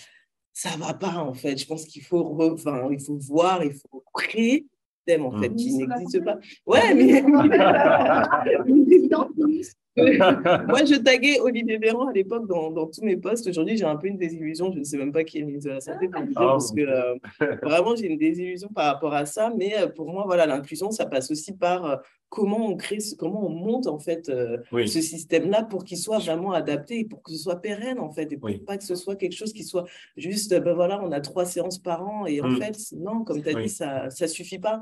ça 0.52 0.72
va 0.78 0.94
pas, 0.94 1.18
en 1.18 1.34
fait. 1.34 1.58
Je 1.58 1.66
pense 1.66 1.86
qu'il 1.86 2.04
faut, 2.04 2.38
enfin, 2.42 2.90
il 2.92 3.02
faut 3.02 3.18
voir, 3.18 3.64
il 3.64 3.74
faut 3.74 4.04
créer 4.14 4.68
thème, 5.06 5.26
en 5.26 5.40
fait, 5.40 5.50
mmh. 5.50 5.56
qui 5.56 5.74
n'existe 5.74 6.24
pas. 6.24 6.38
Ouais, 6.66 6.94
mais... 6.94 7.24
Moi, 9.98 10.86
je 10.86 10.98
taguais 10.98 11.40
Olivier 11.40 11.78
Véran 11.78 12.08
à 12.08 12.14
l'époque 12.14 12.48
dans, 12.48 12.72
dans, 12.72 12.88
tous 12.88 13.04
mes 13.04 13.16
posts. 13.16 13.48
Aujourd'hui, 13.48 13.78
j'ai 13.78 13.86
un 13.86 13.96
peu 13.96 14.08
une 14.08 14.18
désillusion. 14.18 14.72
Je 14.72 14.80
ne 14.80 14.84
sais 14.84 14.98
même 14.98 15.12
pas 15.12 15.24
qui 15.24 15.38
est 15.38 15.42
le 15.42 15.48
ministre 15.48 15.70
de 15.70 15.76
la 15.76 15.82
Santé 15.82 16.08
pour 16.08 16.24
dire, 16.24 16.34
parce 16.36 16.72
que 16.72 16.82
euh, 16.82 17.16
vraiment, 17.62 17.96
j'ai 17.96 18.08
une 18.08 18.18
désillusion 18.18 18.70
par 18.70 18.86
rapport 18.86 19.14
à 19.14 19.28
ça. 19.28 19.52
Mais 19.56 19.78
euh, 19.78 19.88
pour 19.88 20.12
moi, 20.12 20.24
voilà, 20.26 20.48
l'inclusion, 20.48 20.90
ça 20.90 21.06
passe 21.06 21.30
aussi 21.30 21.56
par 21.56 22.02
comment 22.30 22.68
on 22.68 22.76
crée, 22.76 22.98
comment 23.20 23.46
on 23.46 23.52
monte 23.52 23.86
en 23.86 24.00
fait 24.00 24.30
euh, 24.30 24.58
ce 24.72 25.02
système-là 25.02 25.62
pour 25.62 25.84
qu'il 25.84 26.00
soit 26.00 26.18
vraiment 26.18 26.54
adapté 26.54 27.02
et 27.02 27.06
pour 27.06 27.22
que 27.22 27.32
ce 27.32 27.38
soit 27.38 27.58
pérenne 27.58 28.00
en 28.00 28.10
fait 28.10 28.32
et 28.32 28.38
pour 28.38 28.50
pas 28.66 28.78
que 28.78 28.84
ce 28.84 28.96
soit 28.96 29.16
quelque 29.16 29.36
chose 29.36 29.54
qui 29.54 29.64
soit 29.64 29.86
juste, 30.18 30.60
ben 30.60 30.74
voilà, 30.74 31.00
on 31.04 31.12
a 31.12 31.22
trois 31.22 31.46
séances 31.46 31.78
par 31.78 32.04
an 32.08 32.26
et 32.26 32.42
en 32.42 32.48
mmh. 32.48 32.58
fait, 32.58 32.78
non, 32.98 33.24
comme 33.24 33.44
tu 33.44 33.50
as 33.50 33.62
dit, 33.62 33.70
ça 33.70 34.08
ne 34.20 34.28
suffit 34.28 34.58
pas. 34.58 34.82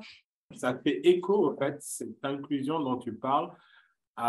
Ça 0.55 0.79
fait 0.81 1.01
écho, 1.05 1.51
en 1.51 1.57
fait, 1.57 1.75
cette 1.79 2.23
inclusion 2.23 2.79
dont 2.79 2.97
tu 2.97 3.13
parles, 3.13 3.49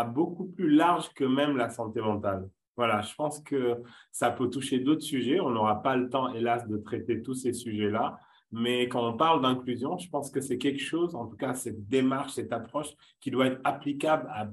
beaucoup 0.03 0.45
plus 0.45 0.69
large 0.69 1.13
que 1.13 1.23
même 1.23 1.57
la 1.57 1.69
santé 1.69 2.01
mentale. 2.01 2.49
Voilà, 2.75 3.01
je 3.01 3.13
pense 3.13 3.39
que 3.41 3.83
ça 4.11 4.31
peut 4.31 4.49
toucher 4.49 4.79
d'autres 4.79 5.03
sujets. 5.03 5.39
On 5.39 5.51
n'aura 5.51 5.83
pas 5.83 5.95
le 5.95 6.09
temps, 6.09 6.33
hélas, 6.33 6.67
de 6.67 6.77
traiter 6.77 7.21
tous 7.21 7.35
ces 7.35 7.53
sujets-là. 7.53 8.17
Mais 8.51 8.87
quand 8.87 9.07
on 9.07 9.17
parle 9.17 9.41
d'inclusion, 9.41 9.97
je 9.97 10.09
pense 10.09 10.31
que 10.31 10.41
c'est 10.41 10.57
quelque 10.57 10.81
chose, 10.81 11.15
en 11.15 11.27
tout 11.27 11.37
cas 11.37 11.53
cette 11.55 11.87
démarche, 11.87 12.33
cette 12.33 12.53
approche 12.53 12.89
qui 13.19 13.31
doit 13.31 13.47
être 13.47 13.61
applicable 13.63 14.27
à, 14.29 14.47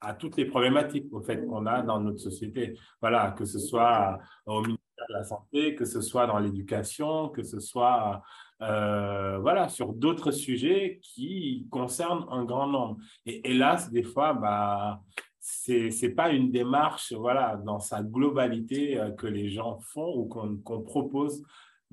à 0.00 0.14
toutes 0.14 0.36
les 0.36 0.46
problématiques 0.46 1.12
au 1.12 1.20
fait 1.20 1.44
qu'on 1.44 1.66
a 1.66 1.82
dans 1.82 2.00
notre 2.00 2.18
société. 2.18 2.78
Voilà, 3.00 3.32
que 3.32 3.44
ce 3.44 3.58
soit 3.58 4.18
au 4.46 4.60
ministère 4.60 5.06
de 5.08 5.14
la 5.14 5.24
Santé, 5.24 5.74
que 5.74 5.84
ce 5.84 6.00
soit 6.00 6.26
dans 6.26 6.38
l'éducation, 6.38 7.28
que 7.28 7.42
ce 7.42 7.60
soit 7.60 8.22
euh, 8.62 9.38
voilà, 9.38 9.68
sur 9.68 9.92
d'autres 9.92 10.30
sujets 10.30 11.00
qui 11.02 11.66
concernent 11.70 12.26
un 12.30 12.44
grand 12.44 12.66
nombre. 12.66 12.98
Et 13.26 13.50
hélas, 13.50 13.90
des 13.90 14.02
fois, 14.02 14.32
bah, 14.32 15.00
c'est 15.40 15.90
n'est 16.02 16.10
pas 16.10 16.30
une 16.30 16.50
démarche 16.50 17.12
voilà, 17.12 17.56
dans 17.64 17.80
sa 17.80 18.02
globalité 18.02 18.98
euh, 18.98 19.10
que 19.10 19.26
les 19.26 19.50
gens 19.50 19.78
font 19.80 20.14
ou 20.16 20.26
qu'on 20.26 20.82
propose 20.82 21.42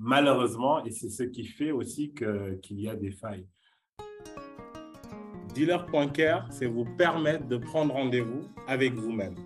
malheureusement, 0.02 0.84
et 0.84 0.90
c'est 0.90 1.10
ce 1.10 1.22
qui 1.22 1.44
fait 1.44 1.70
aussi 1.70 2.12
qu'il 2.12 2.80
y 2.80 2.88
a 2.88 2.96
des 2.96 3.12
failles. 3.12 3.46
Dealer.care, 5.54 6.46
c'est 6.50 6.66
vous 6.66 6.84
permettre 6.96 7.46
de 7.46 7.56
prendre 7.56 7.94
rendez-vous 7.94 8.48
avec 8.66 8.94
vous-même. 8.94 9.36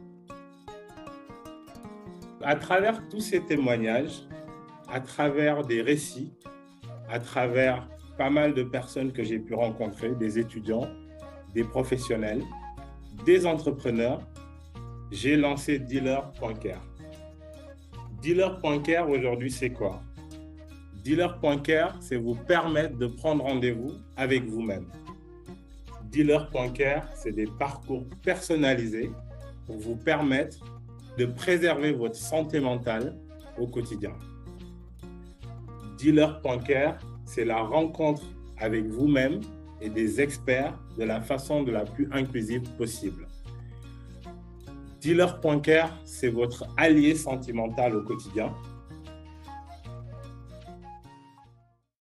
À 2.42 2.57
travers 2.57 3.07
tous 3.09 3.20
ces 3.20 3.44
témoignages, 3.44 4.22
à 4.88 5.00
travers 5.00 5.64
des 5.64 5.83
récits, 5.83 6.33
à 7.08 7.18
travers 7.18 7.88
pas 8.16 8.30
mal 8.30 8.54
de 8.54 8.62
personnes 8.62 9.12
que 9.12 9.22
j'ai 9.22 9.38
pu 9.38 9.54
rencontrer, 9.54 10.14
des 10.14 10.38
étudiants, 10.38 10.88
des 11.54 11.64
professionnels, 11.64 12.42
des 13.24 13.46
entrepreneurs, 13.46 14.20
j'ai 15.10 15.36
lancé 15.36 15.78
Dealer.care. 15.78 16.82
Dealer.care 18.22 19.08
aujourd'hui, 19.08 19.50
c'est 19.50 19.70
quoi? 19.70 20.02
Dealer.care, 21.04 21.96
c'est 22.00 22.16
vous 22.16 22.34
permettre 22.34 22.96
de 22.96 23.06
prendre 23.06 23.44
rendez-vous 23.44 23.92
avec 24.16 24.44
vous-même. 24.44 24.86
Dealer.care, 26.10 27.08
c'est 27.14 27.32
des 27.32 27.46
parcours 27.46 28.04
personnalisés 28.24 29.10
pour 29.66 29.78
vous 29.78 29.96
permettre 29.96 30.58
de 31.18 31.26
préserver 31.26 31.92
votre 31.92 32.16
santé 32.16 32.60
mentale 32.60 33.16
au 33.58 33.66
quotidien. 33.66 34.12
Dealer.care, 35.98 36.98
c'est 37.24 37.44
la 37.44 37.62
rencontre 37.62 38.22
avec 38.59 38.87
vous-même 38.87 39.40
et 39.80 39.88
des 39.88 40.20
experts 40.20 40.78
de 40.98 41.04
la 41.04 41.20
façon 41.20 41.62
de 41.62 41.70
la 41.70 41.85
plus 41.85 42.09
inclusive 42.12 42.62
possible. 42.76 43.26
Dealer.care, 45.00 45.96
c'est 46.04 46.28
votre 46.30 46.66
allié 46.76 47.14
sentimental 47.14 47.96
au 47.96 48.02
quotidien 48.02 48.52